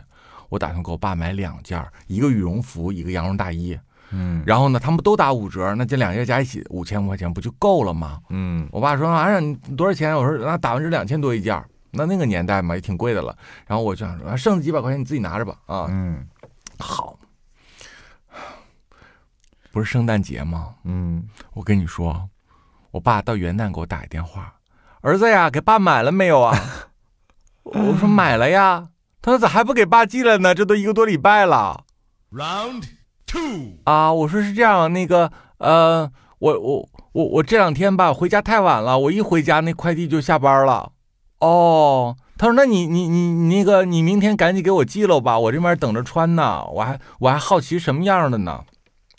[0.49, 3.79] 我打算给我爸买两件儿，一个羽绒服，一个羊绒大衣。
[4.15, 8.21] 嗯然后呢，他们都打五折，那这两件加一起五千块钱不就够了吗？
[8.29, 16.27] 嗯我爸说：“啊，让你多少钱？”我说：“那打完折两千多一件儿，那那个年代嘛也挺贵的了。”然后我就想说：“啊，剩下几百块钱你自己拿着吧。”啊，嗯
[16.77, 17.17] 好，
[19.71, 20.75] 不是圣诞节吗？
[20.84, 22.29] 嗯，我跟你说，
[22.91, 24.53] 我爸到元旦给我打一电话，
[25.03, 26.57] 儿子呀，给爸买了没有啊？
[27.63, 28.87] 我说买了呀。
[29.21, 30.55] 他说咋还不给爸寄了呢？
[30.55, 31.83] 这都一个多礼拜了
[32.31, 32.83] Round
[33.25, 33.79] two.
[33.83, 34.13] 啊！
[34.13, 40.93] 我说是这样，那个呃，我我我我这两天吧回家太晚了，我一回家那快递就下班了。
[41.39, 48.63] 哦，他说那你你你你那个你明天赶紧给我寄了吧，我这边等着穿呢，我还我还好奇什么样的呢。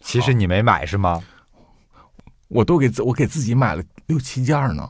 [0.01, 1.23] 其实你没买是吗？
[2.49, 4.89] 我都给自我给自己买了六七件呢。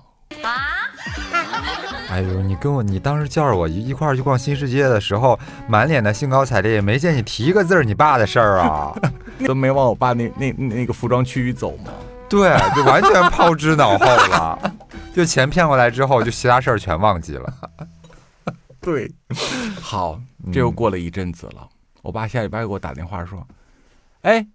[2.15, 5.37] 哎呦，你跟我，你当时叫着我一一块儿去逛新世界的时候，
[5.67, 8.95] 满脸的兴高采烈，也没见你提一个字儿你爸的事儿啊。
[9.45, 11.91] 都没往我爸那那那个服装区域走吗？
[12.29, 14.73] 对，就完全抛之脑后了。
[15.13, 17.53] 就钱骗过来之后，就其他事儿全忘记了。
[18.81, 19.13] 对，
[19.81, 20.21] 好，
[20.53, 21.69] 这又过了一阵子了。
[22.03, 23.45] 我爸下礼拜给我打电话说
[24.23, 24.47] ：“哎，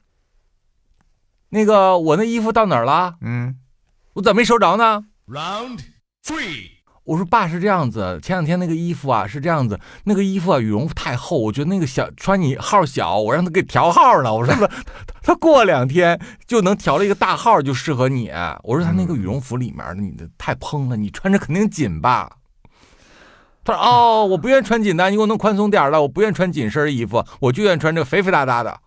[1.50, 3.16] 那个我那衣服到哪儿了？
[3.20, 3.58] 嗯
[4.14, 5.82] 我咋没收着呢 Round
[6.24, 6.79] three.？”
[7.10, 14.32] 我说：“爸是这样子，前两天那个衣服啊是这样子，那个衣服啊羽绒服太厚，我觉得那个小穿你号小，我让他给调号了。
[14.32, 14.70] 我说
[15.24, 18.32] 他过两天就能调了一个大号，就适合你。
[18.62, 22.30] 我说他那个羽绒服里面的你的太蓬了，你穿着肯定紧吧。”
[23.66, 28.80] 他说：“哦，我不愿意穿紧的，你给我弄宽松点儿的，我不愿意穿紧身衣服，我就愿意穿这个肥肥大大的。”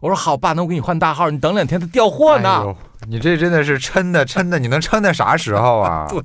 [0.00, 2.64] 我说：“好，爸，那我给你换大号，你等两天他调货呢。
[2.66, 2.74] 哎
[3.08, 6.06] 你这真的是抻的抻的，你能抻到啥时候啊？
[6.10, 6.18] 对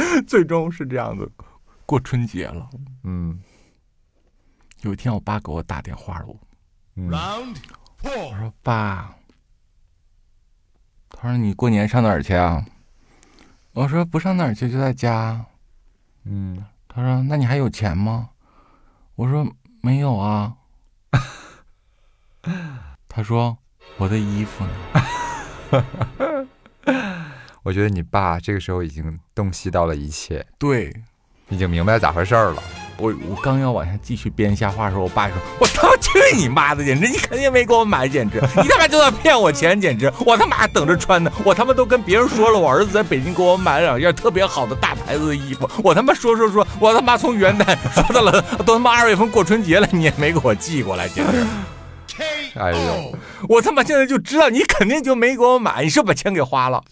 [0.26, 1.30] 最终是这样子，
[1.86, 2.68] 过春节了。
[3.04, 3.40] 嗯
[4.82, 6.26] 有一天，我爸给我打电话了，
[6.96, 7.56] 嗯 Round
[8.02, 9.16] 我说：“爸，
[11.10, 12.64] 他说你过年上哪儿去啊？”
[13.72, 15.44] 我说：“不上哪儿去，就在家。”
[16.24, 18.30] 嗯，他说：“那你还有钱吗？”
[19.16, 19.46] 我说
[19.82, 20.56] ：“没有啊。”
[23.08, 23.58] 他说
[23.96, 26.46] ：“我的衣服呢
[27.66, 30.94] 我觉得你爸这个时候已经洞悉到了一切，？”对
[31.48, 32.62] 已经明白咋回事儿了。
[32.96, 36.84] 我，我刚要往下继续编瞎话的时候，我爸说：“我他妈去你妈的！
[36.84, 41.30] 简直你肯定没给我买，简直你他妈就在骗我钱，简直我他妈等着穿呢！
[41.44, 51.44] 我他妈都跟别人说了，我儿子在北京给我买了两件特别好的大牌子的衣服，我他妈说说说，我他妈从元旦说到了都他妈二月份过春节了，你也没给我寄过来，简直。”
[52.58, 53.12] 哎呦，
[53.48, 56.82] 我他妈现在就知道你肯定就没给我买，你是不是把钱给花了？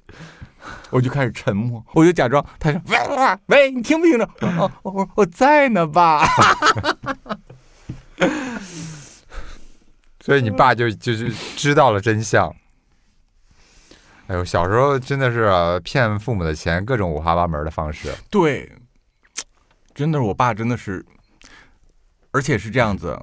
[0.91, 4.29] 我就开始沉默， 我就假装他说喂喂喂，你听不听着？
[4.83, 6.27] 我我我在呢，爸。
[10.21, 12.51] 所以你爸就就是知道了真相。
[14.27, 18.11] 哎呦，小时候真的是呃骗父母的钱，各种五花八门的方式。
[18.31, 18.73] 对，
[19.95, 21.05] 真的是我爸，真的是，
[22.31, 23.21] 而且是这样子。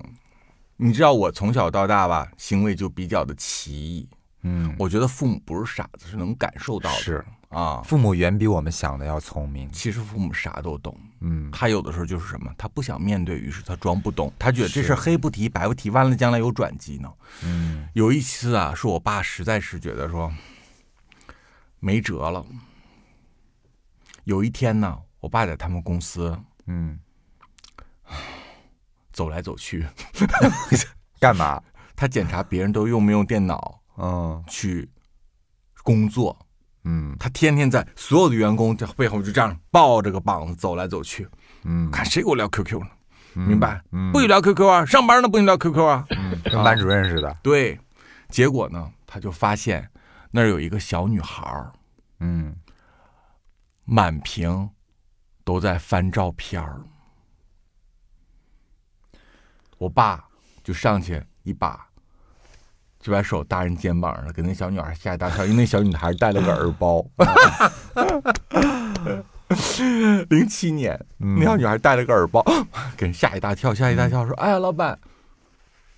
[0.78, 4.08] 你知道我从小到大吧，行为就比较的奇异。
[4.44, 6.98] 嗯，我觉得父母不是傻子，是能感受到的。
[6.98, 9.70] 是啊，父母远比我们想的要聪明。
[9.72, 10.98] 其实父母啥都懂。
[11.20, 17.12] 嗯，他有的时候就是什么，他不想面对，于是他装不懂，他觉得这事黑不提白不提，完了将来有转机呢。
[17.44, 20.32] 嗯有一次啊，是我爸实在是觉得说
[21.80, 22.46] 没辙了。
[24.24, 26.38] 有一天呢，我爸在他们公司
[26.68, 27.00] 嗯，
[29.12, 29.86] 走来走去，
[31.20, 31.62] 干嘛？
[31.98, 34.90] 他检查别人都用没用电脑嗯去
[35.84, 36.38] 工作，
[36.84, 41.28] 嗯他天天在所有的员工在背后就这样抱着个膀子走来走去，
[41.64, 42.88] 嗯，看谁给我聊 QQ 呢？
[43.36, 43.82] 嗯明白？
[43.92, 44.86] 嗯，不许聊 QQ 啊！
[44.86, 46.06] 上班呢不许聊 QQ 啊！
[46.10, 47.34] 嗯跟班主任似的。
[47.42, 47.80] 对，
[48.28, 49.90] 结果呢，他就发现
[50.32, 51.72] 那儿有一个小女孩儿，
[52.20, 52.56] 嗯
[53.86, 54.70] 满屏
[55.46, 56.82] 都在翻照片儿。
[59.78, 60.28] 我爸
[60.64, 61.88] 就上去一把
[63.02, 67.06] 就把手搭人肩膀上了，给那小女孩吓一大跳，因为那小女孩戴了个耳包。
[70.30, 72.42] 零七年，那小女孩戴了个耳包，
[72.96, 74.98] 给人吓一大跳，吓一大跳，说：“哎呀，老板，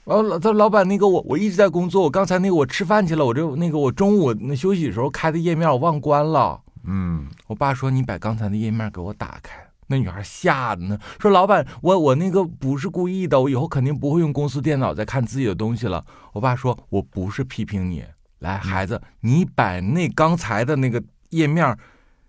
[0.05, 6.59] 哦，老他老板，那个我我一直在工作，我刚才那个我吃饭去了，我这那个我中午那休息的时候开的页面我忘关了。
[6.85, 9.62] 嗯，我爸说你把刚才的页面给我打开。
[9.87, 16.05] 那女孩吓的呢，说老板，我我那个不是故意的，我以后肯定不会用公司电脑再看自己的东西了。
[16.33, 18.05] 我爸说我不是批评你，
[18.39, 21.77] 来孩子，你把那刚才的那个页面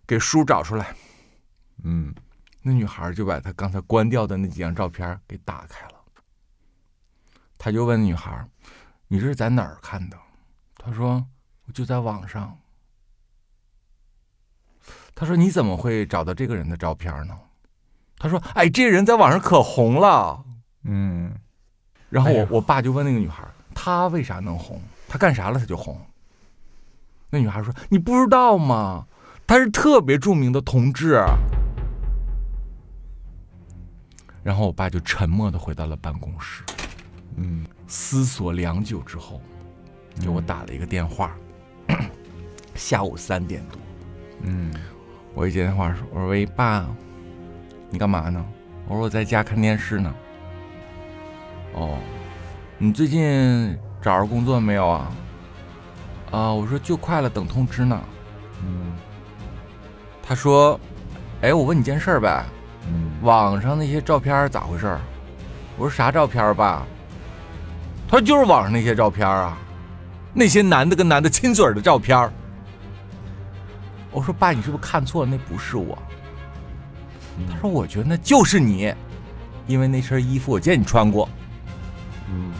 [0.06, 0.94] 给叔找出来。
[1.82, 2.14] 嗯，
[2.62, 5.94] 那女孩就把她刚才关掉的那几张照片给打开了。
[7.56, 8.46] 他就问女孩
[9.08, 10.18] ：“你这是在哪儿看的？”
[10.76, 11.26] 她说
[11.66, 12.58] ：“我就在网上。”
[15.14, 17.36] 他说：“你怎么会找到这个人的照片呢？”
[18.18, 20.42] 他说：“哎，这人在网上可红了。”
[20.84, 21.32] 嗯，
[22.10, 23.44] 然后我、哎我爸就问那个女孩
[23.74, 24.80] ：“他为啥能红？
[25.08, 25.98] 他干啥了他就红？”
[27.30, 29.06] 那女孩说：“你不知道吗？
[29.46, 31.20] 他是特别著名的同志。”
[34.42, 36.62] 然后我爸就沉默的回到了办公室，
[37.36, 39.40] 嗯，思索良久之后，
[40.20, 41.34] 给我打了一个电话，
[42.74, 43.80] 下午三点多。
[44.42, 44.70] 嗯，
[45.34, 46.86] 我一接电话说：“我说喂，爸，
[47.90, 48.44] 你干嘛呢？”
[48.86, 50.14] 我说：“我在家看电视呢。”
[51.74, 51.98] 哦，
[52.78, 55.10] 你最近找着工作没有啊？
[56.30, 58.00] 啊，我说就快了，等通知呢。
[58.64, 58.92] 嗯，
[60.22, 60.78] 他说
[61.42, 62.44] ：“哎，我问你件事儿呗，
[62.86, 65.00] 嗯，网上那些照片儿咋回事儿？”
[65.76, 66.86] 我说：“啥照片儿爸？”
[68.08, 69.58] 他说：“就是网上那些照片儿啊，
[70.32, 72.32] 那些男的跟男的亲嘴儿的照片儿。”
[74.14, 75.30] 我说：“爸，你是不是看错了？
[75.30, 75.98] 那不是我。”
[77.50, 78.94] 他说：“我觉得那就是你，
[79.66, 81.28] 因为那身衣服我见你穿过。”
[82.30, 82.52] 嗯，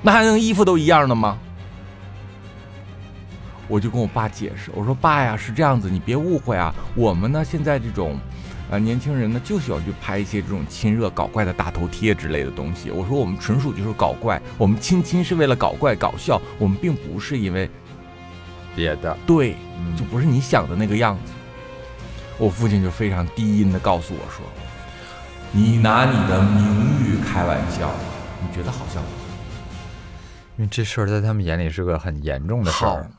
[0.00, 1.36] 那还能衣服都一样的吗？
[3.68, 8.18] 我就跟我爸解释，我说爸呀，是这样子，你别误会啊，我们呢现在这种，
[8.70, 12.90] 呃年轻人呢就喜欢去拍一些这种亲热搞怪的大头贴之类的东西。
[12.90, 17.70] 我说我们纯属就是搞怪，我们亲亲是为了搞怪搞笑，我们并不是因为
[18.74, 21.32] 别的，对，嗯就不是你想的那个样子。
[22.38, 24.44] 我父亲就非常低音的告诉我说
[25.52, 27.90] ：“你拿你的名誉开玩笑，
[28.40, 29.08] 你觉得好笑吗？”
[30.58, 33.10] 因为这事儿在他们眼里是个很严重的事儿。，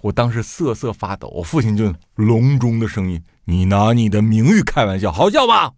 [0.00, 5.72] 我当时瑟瑟发抖，我父亲就隆中的声音：“你拿你的名誉开玩笑，好笑吧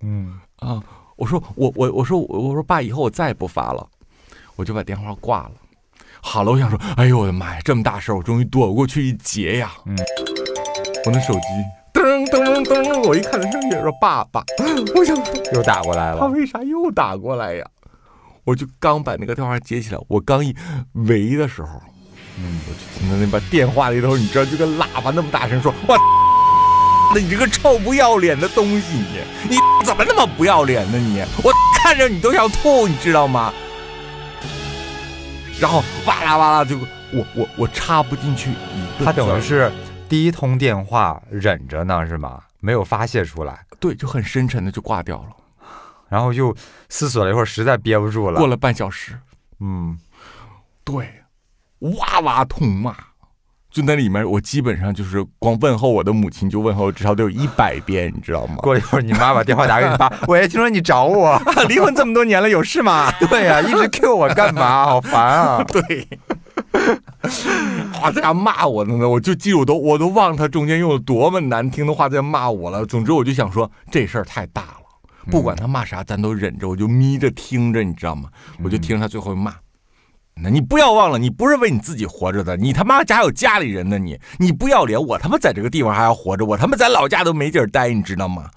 [0.00, 0.82] 嗯？”啊！
[1.16, 3.86] 我说我我我说我我说爸，以后我再也不发了，
[4.56, 5.52] 我就把电话挂了。
[6.22, 9.72] 好了，我想说，哎呦我的妈呀，这么大事儿，我终于躲过去一劫呀！
[9.86, 9.96] 嗯，
[11.06, 11.40] 我那手机
[11.92, 14.44] 噔噔噔，我一看那上面说爸爸，
[14.94, 16.20] 我想说又打过来了。
[16.20, 17.66] 他为啥又打过来呀？
[18.44, 20.54] 我就刚把那个电话接起来，我刚一
[20.92, 21.68] 喂的时候，
[22.38, 25.96] 嗯，我就听到那把电话里头，你知道就跟喇叭那么大声说：“我，
[27.14, 28.98] 那你这个臭不要脸的东西，
[29.48, 31.20] 你你怎么那么不要脸呢你？
[31.42, 31.52] 我
[31.82, 33.52] 看着你都想吐，你知道吗？”
[35.60, 36.78] 然后哇啦哇啦就
[37.12, 39.70] 我我我插不进去一个他等于是
[40.08, 42.42] 第一通电话忍着呢，是吗？
[42.60, 45.36] 没有发泄出来，对，就很深沉的就挂掉了。
[46.08, 46.54] 然后又
[46.88, 48.38] 思索了一会儿，实在憋不住了。
[48.38, 49.18] 过了半小时，
[49.60, 49.98] 嗯，
[50.82, 51.22] 对，
[51.78, 52.96] 哇哇痛骂，
[53.70, 58.56] 就那里面我基本上就是光问候我的母亲就问候至少得有一百遍，你知道吗？
[58.56, 61.40] 过一会儿，你妈把电话打给你爸， 喂，听说你找我？
[61.68, 63.12] 离婚这么多年了，有事吗？
[63.30, 64.86] 对呀、一直 Q 我干嘛？
[64.86, 65.64] 好烦啊！
[65.64, 66.08] 对，
[68.02, 72.84] 哇，在那骂我呢，我就记住我都我都忘了他中间用了多么难听的话在骂我了。
[72.84, 78.28] 总之，我就想说这事儿太大了，不管他骂啥，咱都忍着，我就眯着听着，你知道吗？
[78.64, 79.54] 我就听着他最后骂。
[80.34, 88.50] 那你不要忘了，你不是为你自己活着的，你他妈家有家里人呢，你你不要脸，我他妈在这个地方还要活着，我他妈在老家都没地儿待，你知道吗？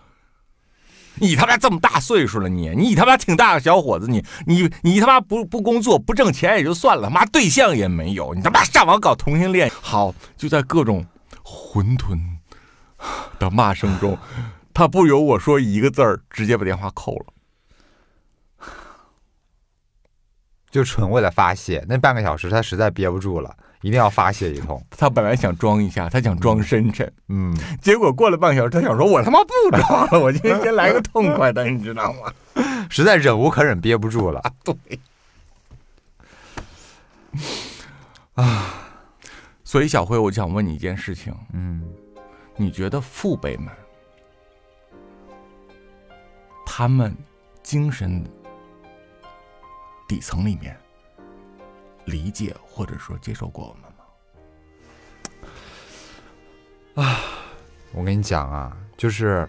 [1.16, 11.06] 你他妈这么大岁数了你，你他妈挺大个小伙子，你你你他妈不不工作不挣钱也就算了，妈对象也没有，你他妈上网搞同性恋，好就在各种
[11.44, 12.18] 混沌
[13.38, 14.18] 的骂声中，
[14.74, 17.33] 他不由我说一个字儿，直接把电话扣了。
[20.74, 24.84] 就纯为了发泄，那半个小时他实在憋不住了，一定要发泄一通。
[24.90, 32.34] 他本来想装一下，他想装深沉，嗯， 结果过了半个小时，他想说：“我他妈不装了，我今天先来个痛快的，你知道吗
[32.90, 34.76] 实在忍无可忍，憋不住了。？”对。
[38.34, 38.74] 啊，
[39.64, 41.84] 所以小辉，我就想问你一件事情：嗯
[42.58, 43.68] 你觉得父辈们
[46.66, 47.16] 他们
[47.62, 48.24] 精神
[50.08, 50.78] 底层里面
[52.06, 53.90] 理解或者说接受过我们吗？
[57.04, 57.20] 啊
[57.94, 59.48] 我跟你讲啊，就是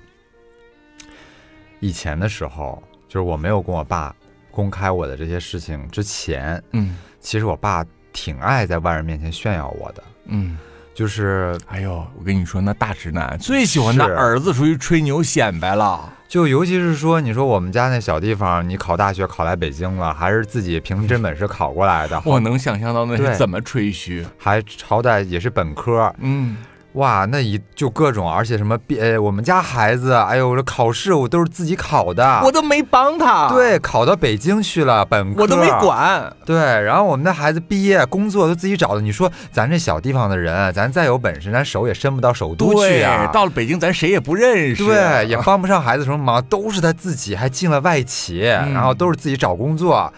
[1.81, 4.15] 以前的时候，就是我没有跟我爸
[4.51, 10.57] 公开我的这些事情之前，嗯其实我爸挺爱在外人面前炫耀我的，嗯，
[10.95, 16.13] 就是哎呦，我跟你说，那大直男最喜欢拿儿子出去吹牛显摆了。
[16.27, 23.27] 就尤其是说，你说我们家那小地方，你考大学考来北京了，还是自己凭真本事考过来的，我能想象到那对。
[23.27, 24.27] 是怎么吹嘘。
[24.37, 26.57] 还好歹也是本科，嗯，
[26.95, 35.69] 哇，那一就各种，而且什么毕，呃我们家孩子，哎呦，这考试我都是自己考的，我都没帮他，对，考到北京去了，本科我都没。
[35.81, 36.33] 管。
[36.47, 44.87] 对，然后我们的孩子毕业工作都自己找的，你说咱这小地方的人，咱再有本事，咱手也伸不到首都去对呀、，到了北京咱谁也不认识。
[44.87, 50.13] 对，也帮不上孩子什么忙，都是他自己，还进了外企，然后都是自己找工作，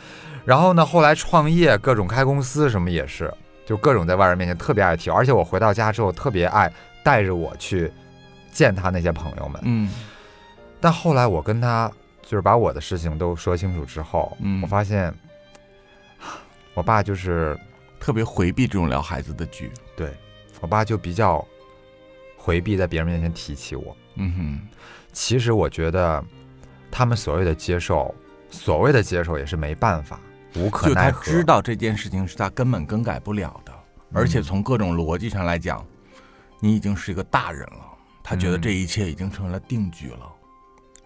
[0.44, 3.32] 然后呢，后来创业，各种开公司什么也是，
[3.66, 7.92] 就各种在外人面前特别爱提，而且我回到家之后特别爱带着我去
[8.52, 9.60] 见他那些朋友们。
[9.64, 9.90] 嗯
[10.80, 11.90] 但后来我跟他
[12.22, 15.12] 就是把我的事情都说清楚之后，嗯我发现
[16.74, 17.58] 我爸就是
[17.98, 19.72] 特别回避这种聊孩子的剧。
[19.96, 20.12] 对
[20.60, 21.44] 我爸就比较
[22.36, 23.96] 回避在别人面前提起我。
[24.14, 24.68] 嗯哼，
[25.12, 26.24] 其实我觉得
[26.90, 28.14] 他们所谓的接受，
[28.50, 30.20] 所谓的接受也是没办法，
[30.59, 31.38] 无可奈何就他。
[31.38, 33.72] 知道这件事情是他根本更改不了的，
[34.12, 35.84] 而且从各种逻辑上来讲，
[36.61, 37.86] 你已经是一个大人了。
[38.22, 40.32] 他觉得嗯这一切已经成为了定局了。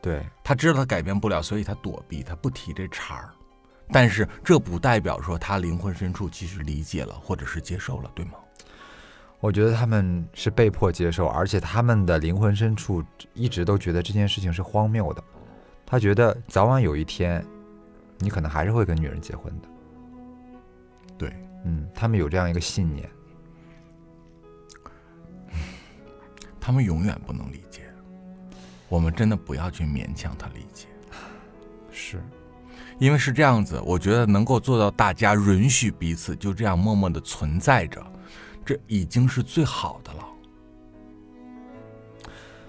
[0.01, 3.31] 对，他知道他改变不了，所以他躲避，他不提这茬儿。
[3.93, 8.33] 但是这不代表说他灵魂深处其实理解了或者是接受了，对吗？
[9.41, 13.03] 我觉得他们是被迫接受，而且他们的灵魂深处
[13.35, 15.25] 一直都觉得这件事情是荒谬的。
[15.85, 17.45] 他觉得早晚有一天，
[18.21, 19.69] 你可能还是会跟女人结婚的。
[21.19, 23.11] 对，嗯，他们有这样一个信念。
[26.61, 27.91] 他们永远不能理解，
[28.89, 30.87] 我们真的不要去勉强他理解，
[31.91, 32.23] 是，
[32.99, 38.05] 因为是这样子，我觉得能够做到大家允许彼此就这样默默的存在着，
[38.65, 40.25] 这已经是最好的了。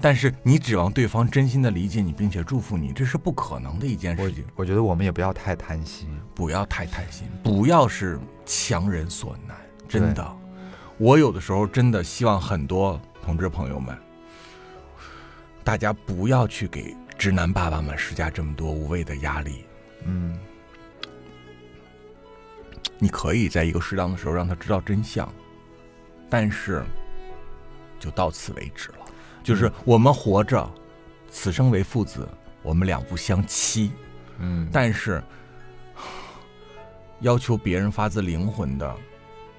[0.02, 4.44] 但是你指望对方真心的理解你，并且祝福你，这是不可能的一件事情。
[4.56, 6.10] 我觉得我们也不要太贪心。
[6.34, 9.56] 不要太贪心，不要是强人所难，
[9.88, 10.38] 真的。
[10.98, 13.96] 我有的时候真的希望很多同志朋友们，
[15.64, 19.66] 大家不要去给直男爸爸们施加这么多无谓的压力。
[20.06, 20.36] 嗯，
[22.98, 25.32] 你可以在一个适当的时候让他知道真相，
[26.28, 26.84] 但是
[28.00, 29.01] 就到此为止了。
[29.44, 30.70] 就是我们活着，
[31.30, 32.28] 此生为父子，
[32.62, 33.92] 我们两不相欺。
[34.40, 35.22] 嗯，但是
[37.22, 38.96] 要求别人发自灵魂的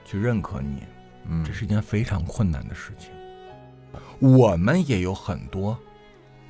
[0.04, 0.82] 去认可你，
[1.28, 3.10] 嗯这是一件非常困难的事情。
[4.18, 5.76] 我们也有很多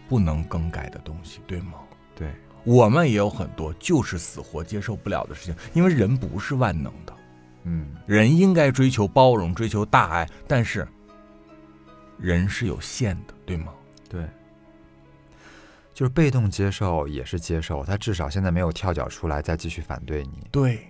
[0.08, 1.74] 不能更改的东西，对吗？
[2.14, 2.30] 对，
[2.64, 7.14] 我们也有很多就是死活接受不了的事情，因为人不是万能的，
[7.64, 10.86] 嗯，人应该追求包容，追求大爱，但是
[12.18, 13.72] 人是有限的，对吗？
[14.08, 14.28] 对，
[15.94, 20.46] 就是被动接受也是接受，他至少现在没有跳脚出来再继续反对你。
[20.50, 20.86] 对，